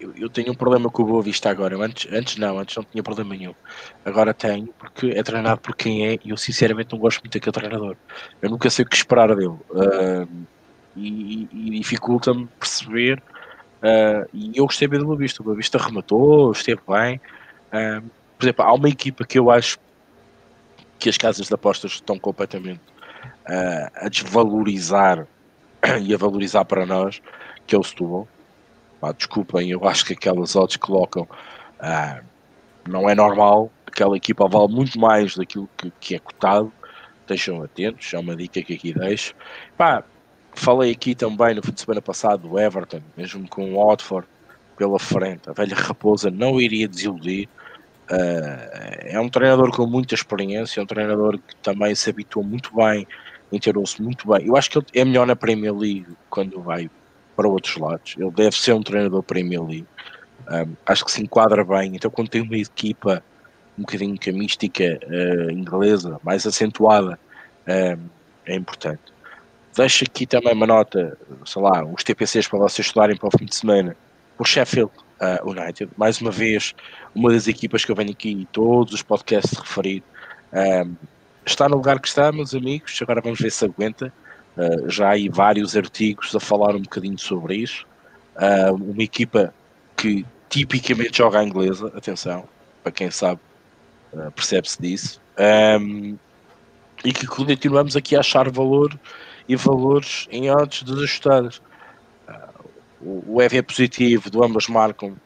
[0.00, 1.76] eu, eu, tenho um problema com o Boa Vista agora.
[1.76, 3.54] antes, antes não, antes não tinha problema nenhum.
[4.04, 7.52] Agora tenho, porque é treinado por quem é e eu sinceramente não gosto muito daquele
[7.52, 7.96] treinador.
[8.42, 9.48] Eu nunca sei o que esperar dele.
[9.70, 10.28] Uh,
[10.96, 13.22] e, e dificulta-me perceber.
[13.80, 15.40] Uh, e eu gostei bem do Boa Vista.
[15.40, 17.20] O Boa Vista rematou, esteve bem.
[17.72, 18.08] Uh,
[18.38, 19.78] por exemplo, há uma equipa que eu acho
[20.98, 22.80] que as casas de apostas estão completamente
[23.96, 25.26] a desvalorizar
[26.02, 27.20] e a valorizar para nós,
[27.66, 28.26] que é o.
[29.00, 31.26] Pá, desculpem, eu acho que aquelas odds que colocam
[31.78, 32.20] ah,
[32.88, 33.70] não é normal.
[33.86, 36.72] Aquela equipa vale muito mais daquilo que, que é cotado.
[37.22, 39.34] Estejam atentos, é uma dica que aqui deixo.
[39.76, 40.04] Pá,
[40.52, 44.28] falei aqui também no fim de semana passado do Everton, mesmo com o Watford
[44.76, 45.48] pela frente.
[45.48, 47.48] A velha Raposa não iria desiludir.
[48.10, 52.74] Uh, é um treinador com muita experiência, é um treinador que também se habituou muito
[52.74, 53.06] bem,
[53.52, 54.46] inteirou-se muito bem.
[54.46, 56.90] Eu acho que ele é melhor na Premier League quando vai
[57.36, 58.16] para outros lados.
[58.18, 59.86] Ele deve ser um treinador Premier League.
[60.50, 61.94] Um, acho que se enquadra bem.
[61.94, 63.22] Então, quando tem uma equipa
[63.78, 67.18] um bocadinho com a mística uh, inglesa mais acentuada,
[67.66, 68.08] um,
[68.44, 69.00] é importante.
[69.76, 73.44] Deixo aqui também uma nota, sei lá, os TPCs para vocês estudarem para o fim
[73.44, 73.96] de semana.
[74.36, 74.90] Por Sheffield
[75.20, 76.74] uh, United, mais uma vez,
[77.14, 80.02] uma das equipas que eu venho aqui e todos os podcasts referir.
[80.52, 80.94] Um,
[81.44, 82.98] está no lugar que está, meus amigos.
[83.02, 84.12] Agora vamos ver se aguenta.
[84.56, 87.86] Uh, já há aí vários artigos a falar um bocadinho sobre isso.
[88.36, 89.54] Uh, uma equipa
[89.96, 92.48] que tipicamente joga a inglesa, atenção,
[92.82, 93.40] para quem sabe,
[94.12, 95.20] uh, percebe-se disso.
[95.38, 96.18] Um,
[97.04, 98.98] e que continuamos aqui a achar valor
[99.48, 101.62] e valores em odds desajustadas.
[103.00, 105.16] O, o EV é positivo do ambas marcam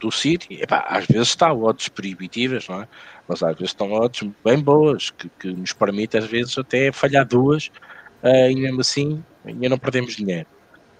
[0.00, 2.88] do City, epá, às vezes está odds proibitivas, não é?
[3.26, 7.26] mas às vezes estão odds bem boas, que, que nos permite às vezes até falhar
[7.26, 7.68] duas
[8.22, 10.46] uh, e mesmo assim ainda não perdemos dinheiro.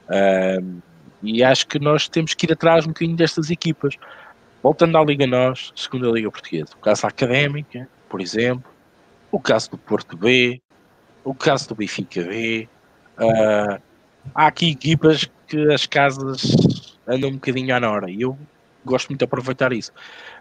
[0.09, 0.83] Uh,
[1.23, 3.95] e acho que nós temos que ir atrás um bocadinho destas equipas.
[4.63, 8.71] Voltando à Liga Nós, segunda Liga Portuguesa, o caso Académica, por exemplo,
[9.31, 10.61] o caso do Porto B,
[11.25, 12.69] o caso do Benfica B.
[13.19, 13.81] Uh,
[14.35, 18.39] há aqui equipas que as casas andam um bocadinho à hora e eu
[18.85, 19.93] gosto muito de aproveitar isso.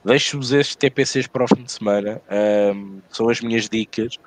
[0.03, 2.21] Deixo-vos estes TPCs para o fim de semana,
[2.75, 4.17] um, são as minhas dicas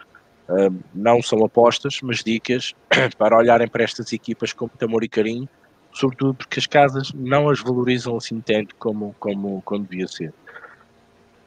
[0.94, 2.74] não são apostas, mas dicas
[3.16, 5.48] para olharem para estas equipas com muito amor e carinho,
[5.92, 10.32] sobretudo porque as casas não as valorizam assim tanto como, como, como devia ser.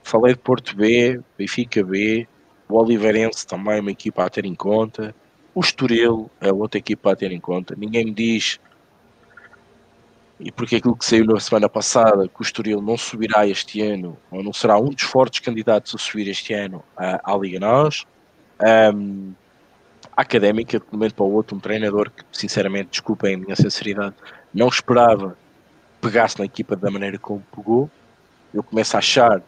[0.04, 2.28] Falei de Porto B, Benfica B,
[2.68, 5.16] o Oliveirense também é uma equipa a ter em conta,
[5.56, 7.76] o Estoril é outra equipa a ter em conta.
[7.78, 8.60] Ninguém me diz,
[10.40, 14.18] e porque aquilo que saiu na semana passada, que o Estoril não subirá este ano,
[14.32, 18.06] ou não será um dos fortes candidatos a subir este ano à, à Liga Nós.
[18.94, 19.34] Um,
[20.16, 24.16] académica, de um momento para o outro, um treinador que, sinceramente, desculpem a minha sinceridade,
[24.54, 25.38] não esperava
[26.04, 27.90] pegasse na equipa da maneira como pegou.
[28.54, 29.42] Eu começo a achar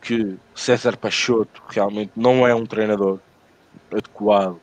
[0.00, 3.18] que César Peixoto realmente não é um treinador
[3.90, 4.60] adequado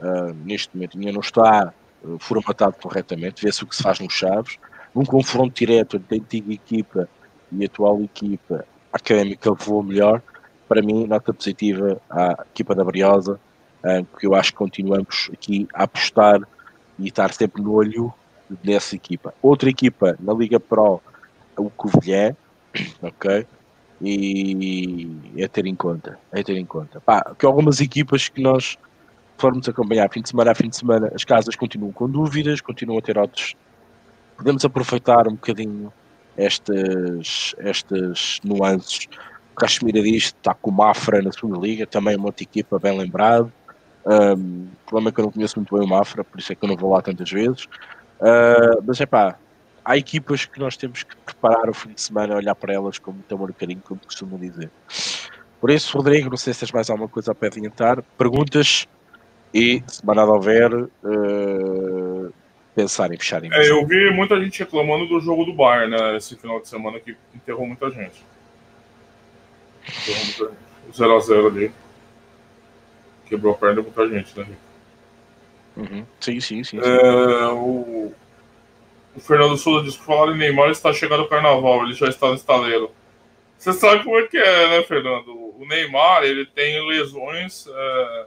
[0.00, 3.44] uh, neste momento, ainda não está uh, formatado corretamente.
[3.44, 4.56] Vê-se o que se faz nos Chaves.
[4.94, 7.08] Num confronto direto entre a antiga equipa
[7.52, 10.22] e a atual equipa, a académica levou melhor
[10.68, 13.40] para mim, nota positiva à equipa da Briosa,
[13.82, 16.40] eh, porque eu acho que continuamos aqui a apostar
[16.98, 18.12] e estar sempre no olho
[18.62, 19.32] dessa equipa.
[19.40, 21.00] Outra equipa na Liga Pro,
[21.56, 22.36] o Covilhã,
[23.00, 23.46] ok?
[24.00, 27.00] E é ter em conta, é ter em conta.
[27.00, 28.76] Pá, que algumas equipas que nós
[29.38, 32.98] formos acompanhar fim de semana a fim de semana, as casas continuam com dúvidas, continuam
[32.98, 33.56] a ter outros.
[34.38, 35.92] Podemos aproveitar um bocadinho
[36.36, 39.08] estas, estas nuances
[39.58, 43.52] Caxemira diz está com o Mafra na segunda liga, também uma outra equipa bem lembrado.
[44.06, 46.54] Um, o problema é que eu não conheço muito bem o Mafra, por isso é
[46.54, 47.64] que eu não vou lá tantas vezes.
[47.64, 49.36] Uh, mas é pá,
[49.84, 53.10] há equipas que nós temos que preparar o fim de semana, olhar para elas com
[53.10, 54.70] muito amor e carinho, como costumo dizer.
[55.60, 58.00] Por isso, Rodrigo, não sei se tens mais alguma coisa a pé adiantar.
[58.16, 58.86] Perguntas?
[59.52, 60.88] E, se mais nada houver, uh,
[62.78, 66.16] pensar em fechar em é, Eu vi muita gente reclamando do jogo do Bayern, né?
[66.16, 68.24] Esse final de semana que enterrou muita gente.
[69.88, 70.58] Enterrou muita gente.
[70.88, 71.72] O 0x0 ali.
[73.26, 74.46] Quebrou a perna de muita gente, né,
[75.76, 76.04] Uhum.
[76.18, 76.80] Sim, sim, sim.
[76.80, 76.80] sim.
[76.80, 78.12] É, o,
[79.14, 82.26] o, Fernando Souza disse que falar em Neymar está chegando o carnaval, ele já está
[82.26, 82.90] no estaleiro.
[83.56, 85.28] Você sabe como é que é, né, Fernando?
[85.28, 88.26] O Neymar, ele tem lesões, é,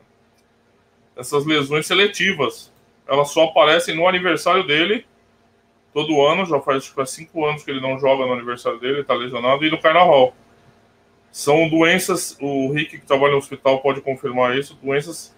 [1.18, 2.71] essas lesões seletivas.
[3.08, 5.06] Elas só aparecem no aniversário dele,
[5.94, 9.14] todo ano, já faz faz cinco anos que ele não joga no aniversário dele, está
[9.14, 10.34] lesionado, e no carnaval.
[11.32, 15.36] São doenças, o Rick que trabalha no hospital pode confirmar isso, doenças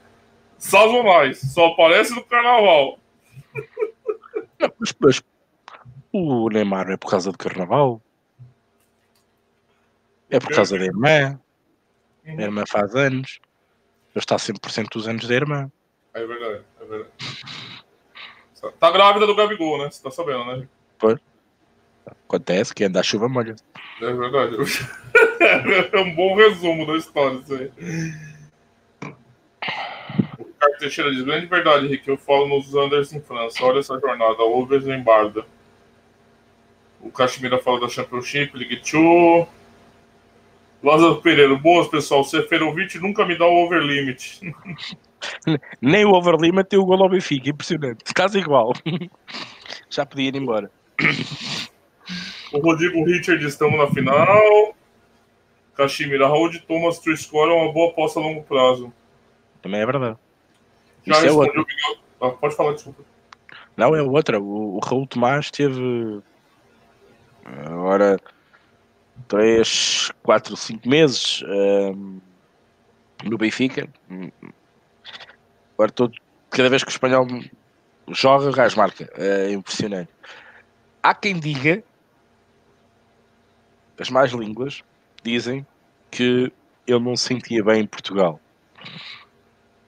[0.57, 1.39] sazonais.
[1.53, 2.99] Só aparece no carnaval.
[4.80, 5.24] Mas, mas,
[6.11, 8.01] o Neymar é por causa do carnaval.
[10.30, 11.39] É por causa da irmã.
[12.26, 13.39] A irmã faz anos.
[14.16, 15.72] Ele está 100% dos anos da irmã.
[16.14, 16.64] É verdade,
[16.95, 18.71] é.
[18.79, 19.89] Tá grávida do Gabigol, né?
[19.91, 20.67] Você tá sabendo, né?
[20.97, 21.19] Pois.
[22.05, 23.55] Acontece que anda a chuva molha.
[24.01, 24.55] É verdade.
[25.91, 27.71] é um bom resumo da história isso aí.
[30.37, 32.07] Ricardo Teixeira diz: grande verdade, Rick.
[32.07, 33.63] Eu falo nos Anders em França.
[33.63, 34.41] Olha essa jornada.
[34.43, 35.45] Overs em Barda.
[37.01, 39.47] O Cachemira fala da Championship, League 2.
[40.81, 42.23] Lázaro Pereira, boas pessoal.
[42.23, 44.41] Seferovic nunca me dá o over limit.
[45.82, 47.49] Nem o over limit tem o gol ao Benfica.
[47.49, 48.13] Impressionante.
[48.13, 48.74] Caso igual.
[49.89, 50.71] Já podia ir embora.
[52.51, 54.76] O Rodrigo Richard, estamos na final.
[55.76, 58.93] Cachimira, Raul de Thomas to score é uma boa aposta a longo prazo.
[59.61, 60.17] Também é verdade.
[61.05, 62.03] Já Isso respondeu é Miguel.
[62.21, 63.03] Ah, pode falar, desculpa.
[63.76, 64.39] Não, é outra.
[64.39, 66.21] O, o Raul Tomás teve.
[67.65, 68.17] Agora.
[69.28, 72.19] 3, 4, 5 meses um,
[73.24, 73.88] no Benfica.
[75.74, 76.13] Agora todo,
[76.49, 77.28] cada vez que o espanhol
[78.09, 79.09] joga, o gajo marca.
[79.15, 80.09] É impressionante.
[81.01, 81.84] Há quem diga,
[83.99, 84.84] as mais línguas
[85.24, 85.65] dizem
[86.09, 86.51] que
[86.86, 88.39] ele não se sentia bem em Portugal.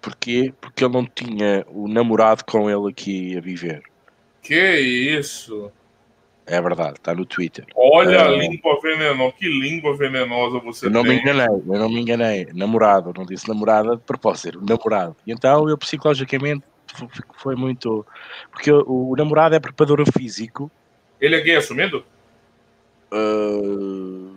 [0.02, 0.54] Porquê?
[0.62, 3.84] Porque ele não tinha o namorado com ele aqui a viver.
[4.42, 5.72] Que isso?
[6.48, 7.66] É verdade, está no Twitter.
[7.76, 11.16] Olha a língua venenosa, que língua venenosa você eu não tem.
[11.16, 12.48] Me enganei, eu não me enganei.
[12.54, 15.16] Namorado, não disse namorada de propósito, namorado.
[15.26, 16.64] E então eu psicologicamente
[17.38, 18.06] foi muito.
[18.52, 20.70] Porque o, o namorado é preparador físico.
[21.20, 22.06] Ele é gay assumido?
[23.12, 24.36] Uh,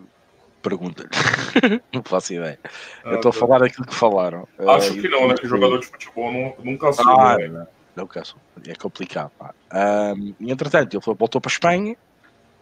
[0.61, 1.09] Pergunta-lhe.
[1.93, 2.59] não faço ideia.
[3.03, 4.47] Ah, eu estou a falar daquilo que falaram.
[4.67, 5.35] Acho uh, que não, né?
[5.35, 7.11] Que jogador de futebol nunca assume.
[7.11, 7.67] Ah, né?
[8.05, 9.31] Não, é complicado.
[9.37, 9.53] Pá.
[9.73, 11.95] Um, e entretanto, ele voltou para a Espanha,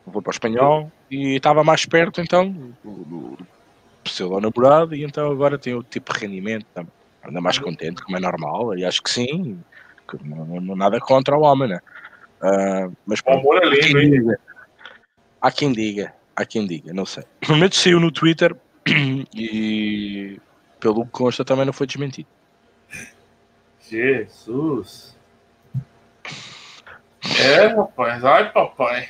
[0.05, 2.51] voltou para o espanhol e estava mais perto então
[2.83, 3.37] do,
[4.03, 6.65] do seu namorado e então agora tem o tipo de rendimento,
[7.27, 9.59] anda mais contente, como é normal, e acho que sim,
[10.09, 11.79] que não, não, nada contra o homem, né?
[12.41, 14.11] Uh, mas o amor é lindo, hein?
[14.11, 14.39] Diga,
[15.41, 17.23] há quem diga, há quem diga, não sei.
[17.41, 18.55] Pelo menos saiu no Twitter
[19.35, 20.39] e
[20.79, 22.29] pelo que consta também não foi desmentido.
[23.89, 25.16] Jesus.
[27.39, 28.23] É, rapaz.
[28.23, 29.09] Ai, papai.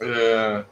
[0.00, 0.64] É...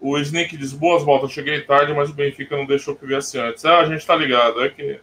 [0.00, 3.64] O Snake diz, boas voltas, cheguei tarde, mas o Benfica não deixou que viesse antes.
[3.64, 5.00] Ah, a gente tá ligado, é que...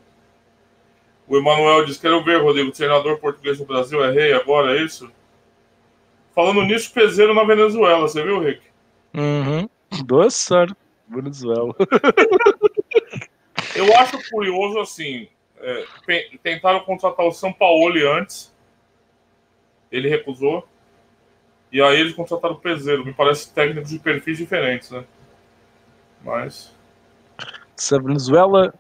[1.26, 5.10] O Emanuel diz, quero ver, Rodrigo, treinador português no Brasil é rei agora, é isso?
[6.36, 8.62] Falando nisso, peseiro na Venezuela, você viu, Rick?
[9.14, 9.70] Uhum.
[10.30, 10.76] Sorte,
[11.08, 11.76] Venezuela.
[13.76, 15.28] Eu acho curioso, assim,
[15.60, 15.86] é,
[16.42, 18.54] tentaram contratar o São Paulo antes,
[19.92, 20.68] ele recusou.
[21.72, 23.06] E aí eles contrataram o Peseiro.
[23.06, 25.04] Me parece técnicos de perfis diferentes, né?
[26.24, 26.74] Mas.
[27.76, 28.74] Se a Venezuela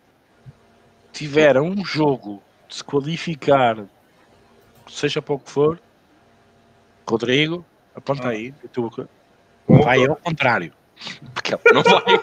[1.11, 3.85] tiver um jogo de se qualificar,
[4.87, 5.79] seja pouco for,
[7.07, 8.31] Rodrigo, aponta ah.
[8.31, 8.51] aí.
[8.73, 9.07] Tu,
[9.67, 10.73] vai ao contrário.
[11.33, 12.03] Porque ela não vai.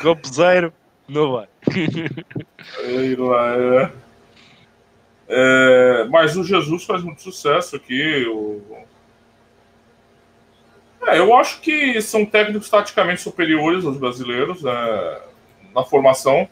[0.00, 0.72] Com o Peseiro,
[1.08, 1.48] não vai.
[2.84, 3.92] Aí lá, é.
[5.34, 8.26] É, mas o Jesus faz muito sucesso aqui.
[8.26, 8.60] O...
[11.06, 15.20] É, eu acho que são técnicos taticamente superiores aos brasileiros né,
[15.74, 16.46] na formação,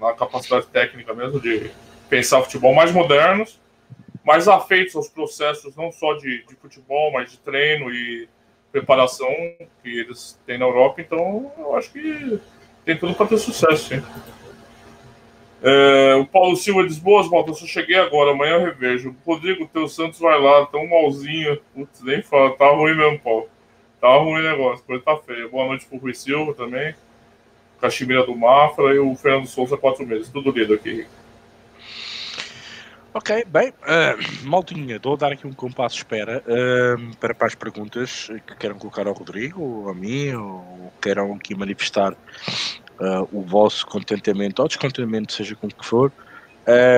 [0.00, 1.70] na capacidade técnica mesmo de
[2.10, 3.60] pensar futebol mais modernos,
[4.24, 8.28] mais afeitos aos processos não só de, de futebol, mas de treino e
[8.72, 9.32] preparação
[9.80, 11.00] que eles têm na Europa.
[11.00, 12.40] Então, eu acho que
[12.84, 14.02] tem tudo para ter sucesso, sim.
[15.66, 19.16] É, o Paulo Silva diz: Boas, Malta, eu só cheguei agora, amanhã eu revejo.
[19.26, 21.58] Rodrigo, teu Santos vai lá, tão malzinho.
[21.74, 23.48] Putz, nem fala, tá ruim mesmo, Paulo.
[23.98, 25.48] Tá ruim o negócio, coisa tá feia.
[25.48, 26.94] Boa noite pro Rui Silva também.
[27.80, 30.28] Caximira do Mafra e o Fernando Souza, quatro meses.
[30.28, 31.06] Tudo lido aqui.
[33.14, 37.54] Ok, bem, uh, Maltinha, vou dar aqui um compasso de espera uh, para, para as
[37.54, 42.14] perguntas que queiram colocar ao Rodrigo, ou a mim, ou queiram aqui manifestar
[43.00, 46.12] uh, o vosso contentamento ou descontentamento, seja como que for.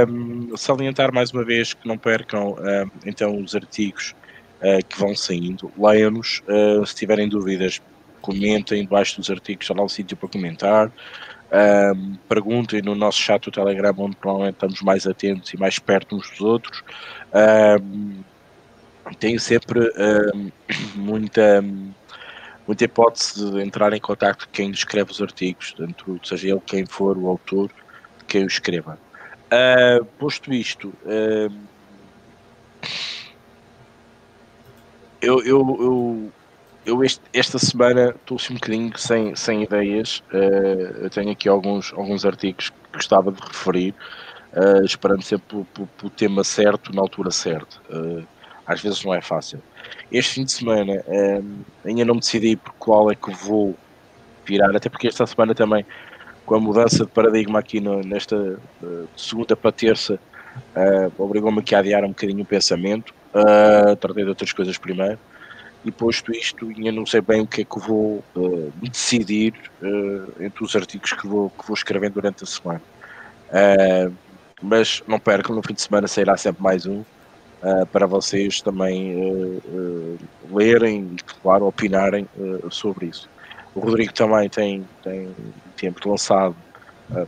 [0.09, 2.55] Um, salientar mais uma vez que não percam
[3.05, 4.15] então os artigos
[4.89, 6.43] que vão saindo, leiam-nos,
[6.87, 7.83] se tiverem dúvidas,
[8.23, 10.93] comentem debaixo dos artigos, lá o sítio para comentar.
[11.47, 16.17] Um, perguntem no nosso chat do Telegram, onde provavelmente estamos mais atentos e mais perto
[16.17, 16.83] uns dos outros.
[17.81, 18.25] Um,
[19.21, 19.81] tenho sempre
[20.35, 20.51] um,
[20.97, 21.65] muita,
[22.67, 26.87] muita hipótese de entrar em contato com quem escreve os artigos, tanto seja ele quem
[26.87, 27.71] for o autor
[28.27, 28.99] quem o escreva.
[29.47, 30.93] Uh, posto isto,
[35.23, 36.33] eu, eu, eu
[36.87, 40.23] eu este, esta semana estou assim um bocadinho sem, sem ideias.
[40.33, 43.93] Uh, eu tenho aqui alguns, alguns artigos que gostava de referir,
[44.53, 45.67] uh, esperando sempre
[46.03, 47.77] o tema certo, na altura certa.
[47.91, 48.25] Uh,
[48.65, 49.61] às vezes não é fácil.
[50.11, 51.05] Este fim de semana
[51.85, 53.75] ainda não me decidi por qual é que vou
[54.45, 55.85] virar, até porque esta semana também,
[56.45, 58.59] com a mudança de paradigma aqui no, nesta
[59.17, 60.19] segunda para terça,
[61.19, 63.13] obrigou-me aqui a adiar um bocadinho o pensamento.
[64.01, 65.19] tratei de outras coisas primeiro
[65.87, 70.43] e posto isto, ainda não sei bem o que é que vou uh, decidir uh,
[70.43, 72.83] entre os artigos que vou, que vou escrevendo durante a semana.
[73.49, 74.13] Uh,
[74.61, 77.05] mas não percam, no fim de semana sairá sempre mais um
[77.93, 79.61] para vocês também
[80.51, 82.29] lerem e, claro, opinarem
[82.71, 83.29] sobre isso.
[83.75, 85.35] O Rodrigo também tem, tem,
[85.77, 86.57] tem lançado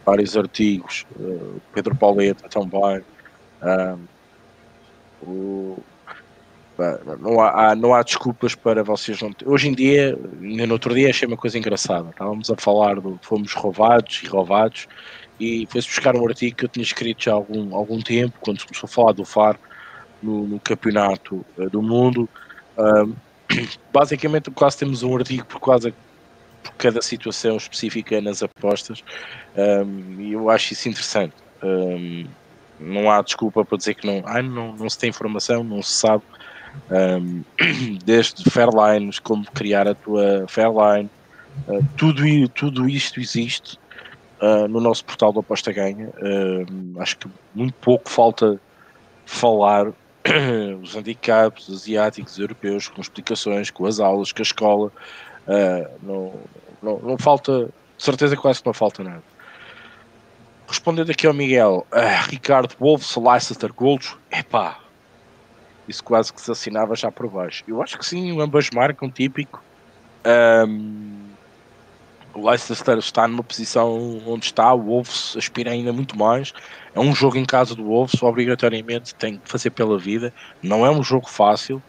[0.04, 1.06] vários artigos,
[1.72, 3.02] Pedro Pauleta também.
[5.22, 5.78] o,
[7.20, 11.26] não há, não há desculpas para vocês não Hoje em dia, no outro dia achei
[11.26, 12.10] uma coisa engraçada.
[12.10, 14.86] Estávamos a falar do fomos roubados e roubados
[15.40, 18.60] e foi-se buscar um artigo que eu tinha escrito já há algum, algum tempo, quando
[18.60, 19.58] se começou a falar do FAR
[20.22, 22.28] no, no campeonato uh, do mundo.
[22.76, 23.14] Uh,
[23.92, 25.92] basicamente quase temos um artigo por quase
[26.62, 29.02] por cada situação específica nas apostas
[29.56, 31.34] um, e eu acho isso interessante.
[31.62, 32.26] Um,
[32.78, 36.22] não há desculpa para dizer que não, não, não se tem informação, não se sabe
[36.90, 37.42] um,
[38.04, 41.10] desde Fairlines, como criar a tua Fairline,
[41.66, 43.78] uh, tudo, tudo isto existe
[44.40, 46.08] uh, no nosso portal da Aposta Ganha.
[46.08, 48.60] Uh, acho que muito pouco falta
[49.26, 49.92] falar
[50.82, 54.92] os handicaps asiáticos, europeus, com explicações, com as aulas, com a escola.
[56.02, 56.34] não,
[56.82, 57.68] não, não falta,
[57.98, 59.22] certeza quase que não falta nada.
[60.66, 61.86] Respondendo aqui ao Miguel,
[62.28, 64.78] Ricardo Wolves, Leicester Gold, epá,
[65.88, 67.64] isso quase que se assinava já por baixo.
[67.66, 69.62] Eu acho que sim, ambas marcam típico.
[70.68, 71.27] Um,
[72.38, 76.52] o Leicester está numa posição onde está, o Wolves aspira ainda muito mais.
[76.94, 80.32] É um jogo em casa do Wolves, obrigatoriamente tem que fazer pela vida.
[80.62, 81.82] Não é um jogo fácil.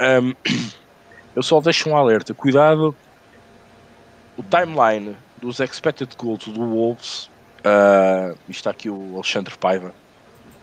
[0.00, 0.34] Um,
[1.36, 2.94] eu só deixo um alerta: cuidado,
[4.36, 7.30] o timeline dos expected goals do Wolves.
[7.60, 9.92] Uh, está aqui o Alexandre Paiva,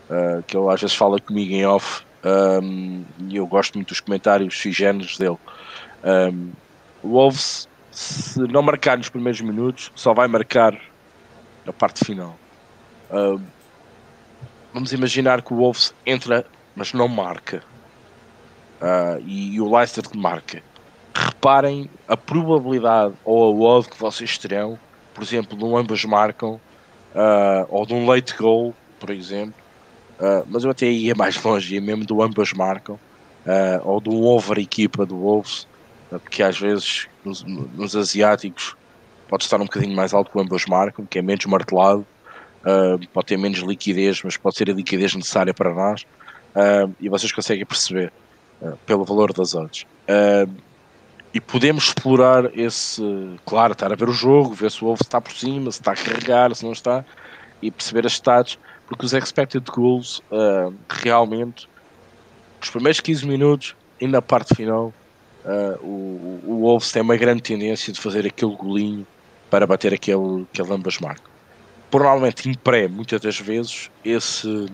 [0.09, 3.99] uh, que ele às vezes fala comigo em off um, e eu gosto muito dos
[3.99, 5.38] comentários géneros dele.
[6.03, 6.51] Um,
[7.03, 10.77] o Wolves, se não marcar nos primeiros minutos, só vai marcar
[11.65, 12.37] na parte final.
[13.11, 13.41] Um,
[14.73, 17.63] vamos imaginar que o Wolves entra, mas não marca.
[18.81, 20.61] Uh, e, e, o Leicester marca.
[21.15, 24.77] Reparem a probabilidade ou a odd que vocês terão,
[25.13, 26.59] por exemplo, de um ambos marcam,
[27.13, 29.63] uh, ou de um late goal, por exemplo,
[30.19, 34.23] Uh, mas eu até ia mais longe, ia mesmo do ambas marcam, uh, ou do
[34.23, 35.67] over equipa do Wolves,
[36.11, 38.76] uh, porque às vezes nos, nos, asiáticos
[39.28, 42.05] pode estar um bocadinho mais alto que ambas marcam, que é menos martelado,
[43.11, 46.05] pode ter menos liquidez, mas pode ser a liquidez necessária para nós,
[46.99, 48.13] e vocês conseguem perceber
[48.86, 49.86] pelo valor das odds.
[51.34, 53.01] e podemos explorar esse,
[53.45, 55.93] claro, estar a ver o jogo, ver se o Wolves está por cima, se está
[55.93, 57.03] a carregar, se não está,
[57.61, 61.67] e perceber as stats porque os expected goals uh, realmente,
[62.61, 64.93] os primeiros 15 minutos e na parte final,
[65.45, 69.05] uh, o, o Wolves tem uma grande tendência de fazer aquele golinho
[69.49, 71.31] para bater aquele, aquele ambas marcas.
[71.91, 74.65] Provavelmente em pré, muitas das vezes, esse,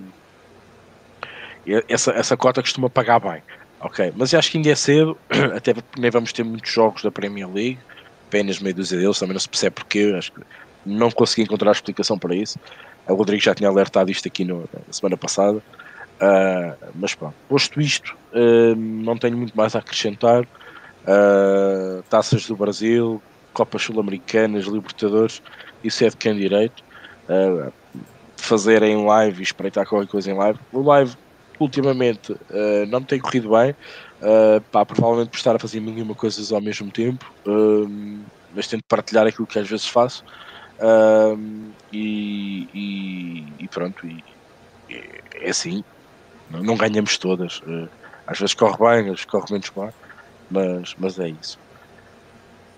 [1.87, 3.41] essa, essa cota costuma pagar bem.
[3.81, 5.17] Ok, mas acho que ainda é cedo,
[5.55, 7.79] até nem vamos ter muitos jogos da Premier League,
[8.27, 10.41] apenas meio dúzia deles, também não se percebe porque, acho que
[10.85, 12.59] não consegui encontrar explicação para isso.
[13.07, 15.57] O Rodrigo já tinha alertado isto aqui no, na semana passada.
[16.21, 20.45] Uh, mas pronto, posto isto, uh, não tenho muito mais a acrescentar.
[21.09, 23.19] Uh, taças do Brasil,
[23.51, 25.41] Copas Sul-Americanas, Libertadores,
[25.83, 26.83] isso é de quem direito.
[27.27, 27.73] Uh,
[28.37, 30.59] fazer em live e espreitar qualquer coisa em live.
[30.71, 31.15] O live,
[31.59, 33.71] ultimamente, uh, não me tem corrido bem.
[34.21, 37.25] Uh, pá, provavelmente por estar a fazer mil e uma coisas ao mesmo tempo,
[38.53, 40.23] mas tento partilhar aquilo que às vezes faço.
[41.91, 44.23] E, e, e, pronto, e,
[45.35, 45.83] é assim,
[46.51, 47.61] não, não ganhamos todas.
[48.27, 49.89] às vezes corre bem, às vezes corre menos bem,
[50.49, 51.59] mas, mas é isso.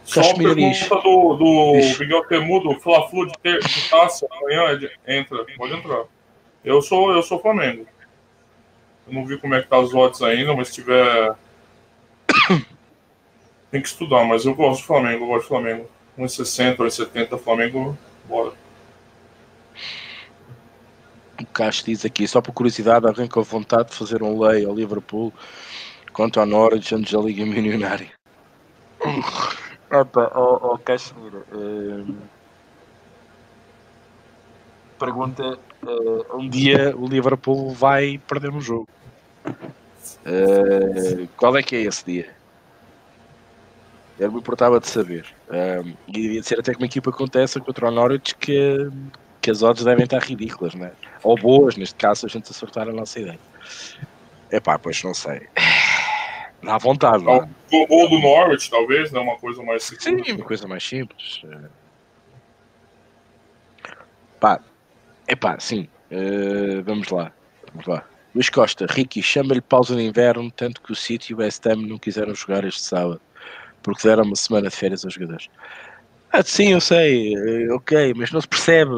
[0.03, 6.03] Só uma pergunta do, do Miguel Temudo, Fla-Flu de, de taça amanhã, entra, pode entrar.
[6.65, 7.85] Eu sou, eu sou Flamengo.
[9.07, 11.35] Eu não vi como é que tá os odds ainda, mas se tiver.
[13.71, 15.89] Tem que estudar, mas eu gosto do Flamengo, eu gosto do Flamengo.
[16.17, 17.97] 1,60, 1,70, Flamengo,
[18.27, 18.51] bora.
[21.39, 24.75] O Castro diz aqui, só por curiosidade, alguém com vontade de fazer um lei ao
[24.75, 25.33] Liverpool
[26.21, 28.11] quanto ao Norwich antes da Liga Milionária.
[29.91, 32.15] Opa, ó, ó Cachemira, uh,
[34.99, 38.87] pergunta: uh, um dia o Liverpool vai perder um jogo.
[39.47, 42.29] Uh, qual é que é esse dia?
[44.19, 45.25] Eu me importava de saber.
[45.49, 48.91] Um, e devia ser até que uma equipa acontece contra o Norwich que,
[49.41, 50.91] que as odds devem estar ridículas, né?
[51.23, 53.39] ou boas, neste caso, a gente acertar a nossa ideia.
[54.51, 55.47] É pá, pois não sei.
[56.63, 57.25] Dá vontade.
[57.25, 59.19] Ou, ou do Norwich, talvez, né?
[59.19, 60.03] Uma coisa mais simples.
[60.03, 61.41] Sim, uma coisa mais simples.
[64.39, 64.59] Pá,
[65.27, 65.87] é pá, sim.
[66.11, 67.31] Uh, vamos lá.
[67.71, 68.03] Vamos lá.
[68.33, 71.87] Luís Costa, Ricky, chama-lhe pausa de inverno, tanto que o City e o West Ham
[71.87, 73.19] não quiseram jogar este sábado,
[73.83, 75.49] porque deram uma semana de férias aos jogadores.
[76.31, 78.91] Ah, sim, eu sei, eh, ok, mas não se percebe.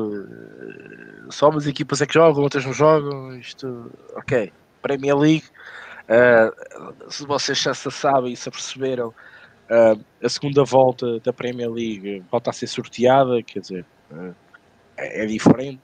[1.29, 3.35] Só umas equipas é que jogam, outras não jogam.
[3.39, 4.53] Isto, ok.
[4.83, 5.45] Premier League,
[6.09, 11.69] uh, se vocês já se sabem e se aperceberam, uh, a segunda volta da Premier
[11.69, 14.35] League volta a ser sorteada, quer dizer, uh,
[14.97, 15.81] é, é diferente.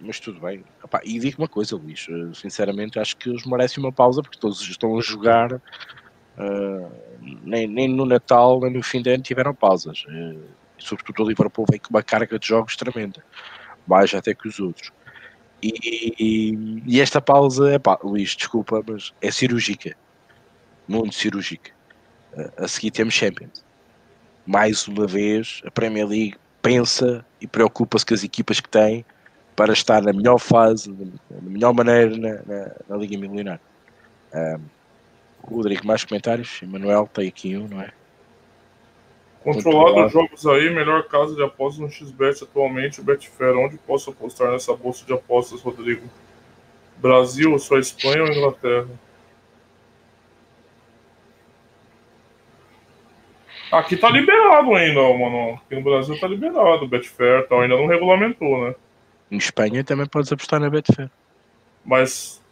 [0.00, 0.64] Mas tudo bem.
[0.82, 4.62] Epá, e digo uma coisa, Luís, sinceramente acho que eles merecem uma pausa porque todos
[4.62, 5.60] estão a jogar.
[7.42, 10.06] Nem, nem, no Natal nem no fim de ano tiveram pausas.
[10.78, 13.22] sobretudo o Liverpool vem com uma carga de jogos tremenda,
[13.86, 14.90] mais até que os outros.
[15.62, 19.94] E, e, esta pausa, epá, Luís, desculpa, mas é cirúrgica,
[20.88, 21.70] muito cirúrgica.
[22.56, 23.64] a seguir temos Champions.
[24.46, 29.04] Mais uma vez, a Premier League pensa e preocupa-se com as equipas que tem
[29.54, 33.60] para estar na melhor fase, na melhor maneira na, na, na Liga Milionária.
[34.32, 34.60] Um,
[35.42, 36.62] Rodrigo, mais comentários?
[36.62, 37.92] Emanuel tem aqui um, não é?
[39.42, 43.56] Controlado os jogos aí, melhor casa de apostas no XBET atualmente, Betfair.
[43.56, 46.06] Onde posso apostar nessa bolsa de apostas, Rodrigo?
[46.98, 48.88] Brasil, só Espanha ou Inglaterra?
[53.72, 55.54] Aqui tá liberado ainda, mano.
[55.54, 57.62] Aqui no Brasil tá liberado, Betfair tal.
[57.62, 58.74] Ainda não regulamentou, né?
[59.30, 61.10] Em Espanha também podes apostar na Betfair.
[61.84, 62.42] Mas.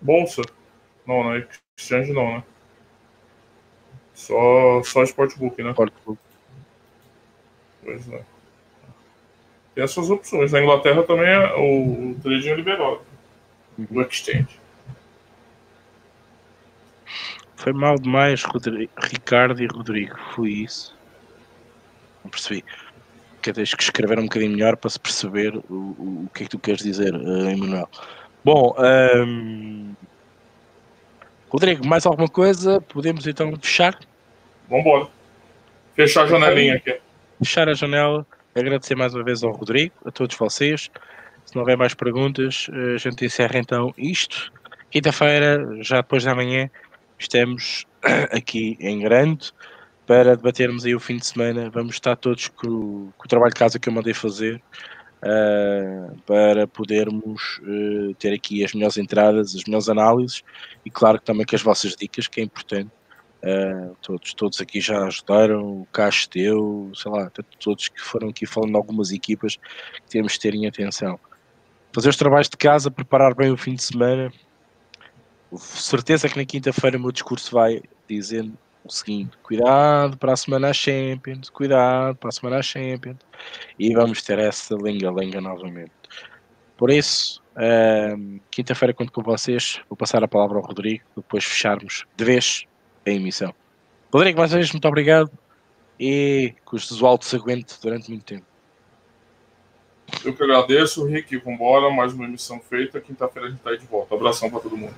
[0.00, 0.42] Bolsa?
[1.06, 1.46] Não, né?
[1.76, 2.42] Exchange não, né?
[4.18, 5.70] Só, só Sportbook, né?
[5.70, 6.18] Sportbook.
[7.84, 8.24] Pois é.
[9.76, 10.50] Tem essas opções.
[10.50, 13.00] Na Inglaterra também é, o, o trading é liberado.
[13.78, 13.86] Uhum.
[13.92, 14.58] O exchange.
[17.54, 20.18] Foi mal demais, Rodrigo, Ricardo e Rodrigo.
[20.34, 20.96] Foi isso.
[22.24, 22.64] Não percebi.
[23.40, 26.46] Que tens que escrever um bocadinho melhor para se perceber o, o, o que é
[26.46, 27.88] que tu queres dizer, uh, Emanuel.
[28.44, 28.74] Bom,
[29.24, 29.94] um...
[31.48, 32.80] Rodrigo, mais alguma coisa?
[32.80, 33.96] Podemos então fechar?
[34.68, 35.08] Vamos embora.
[35.94, 36.98] Fechar a janelinha aqui.
[37.38, 38.26] Fechar a janela.
[38.54, 40.90] Agradecer mais uma vez ao Rodrigo, a todos vocês.
[41.44, 44.52] Se não houver mais perguntas, eh, a gente encerra então isto.
[44.90, 46.68] Quinta-feira, já depois da manhã,
[47.18, 47.86] estamos
[48.30, 49.52] aqui em grande
[50.06, 51.70] para debatermos aí o fim de semana.
[51.70, 54.60] Vamos estar todos com, com o trabalho de casa que eu mandei fazer
[55.22, 60.42] uh, para podermos uh, ter aqui as melhores entradas, as melhores análises
[60.84, 62.90] e, claro, que também com as vossas dicas, que é importante.
[63.42, 67.30] Uh, todos, todos aqui já ajudaram, o Casteu, sei lá,
[67.60, 71.18] todos que foram aqui falando de algumas equipas que temos de ter em atenção.
[71.92, 74.32] Fazer os trabalhos de casa, preparar bem o fim de semana,
[75.56, 80.72] certeza que na quinta-feira o meu discurso vai dizendo o seguinte: cuidado para a semana
[80.72, 83.18] Champions, cuidado para a semana Champions,
[83.78, 85.92] e vamos ter essa lenga-lenga novamente.
[86.76, 89.80] Por isso, uh, quinta-feira, conto com vocês.
[89.88, 92.66] Vou passar a palavra ao Rodrigo, depois fecharmos de vez
[93.08, 93.54] a emissão.
[94.12, 95.30] Rodrigo, mais uma vez, muito obrigado
[95.98, 98.46] e que os altos aguente durante muito tempo.
[100.24, 101.36] Eu que agradeço, Rick.
[101.38, 103.00] Vambora, mais uma emissão feita.
[103.00, 104.14] Quinta-feira a gente tá aí de volta.
[104.14, 104.94] Abração para todo mundo.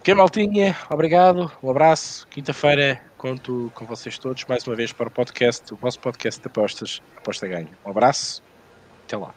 [0.00, 2.26] Ok, maltinha, obrigado, um abraço.
[2.28, 6.46] Quinta-feira conto com vocês todos mais uma vez para o podcast, o vosso podcast de
[6.46, 7.68] apostas, Aposta Ganho.
[7.84, 8.42] Um abraço,
[9.04, 9.34] até lá.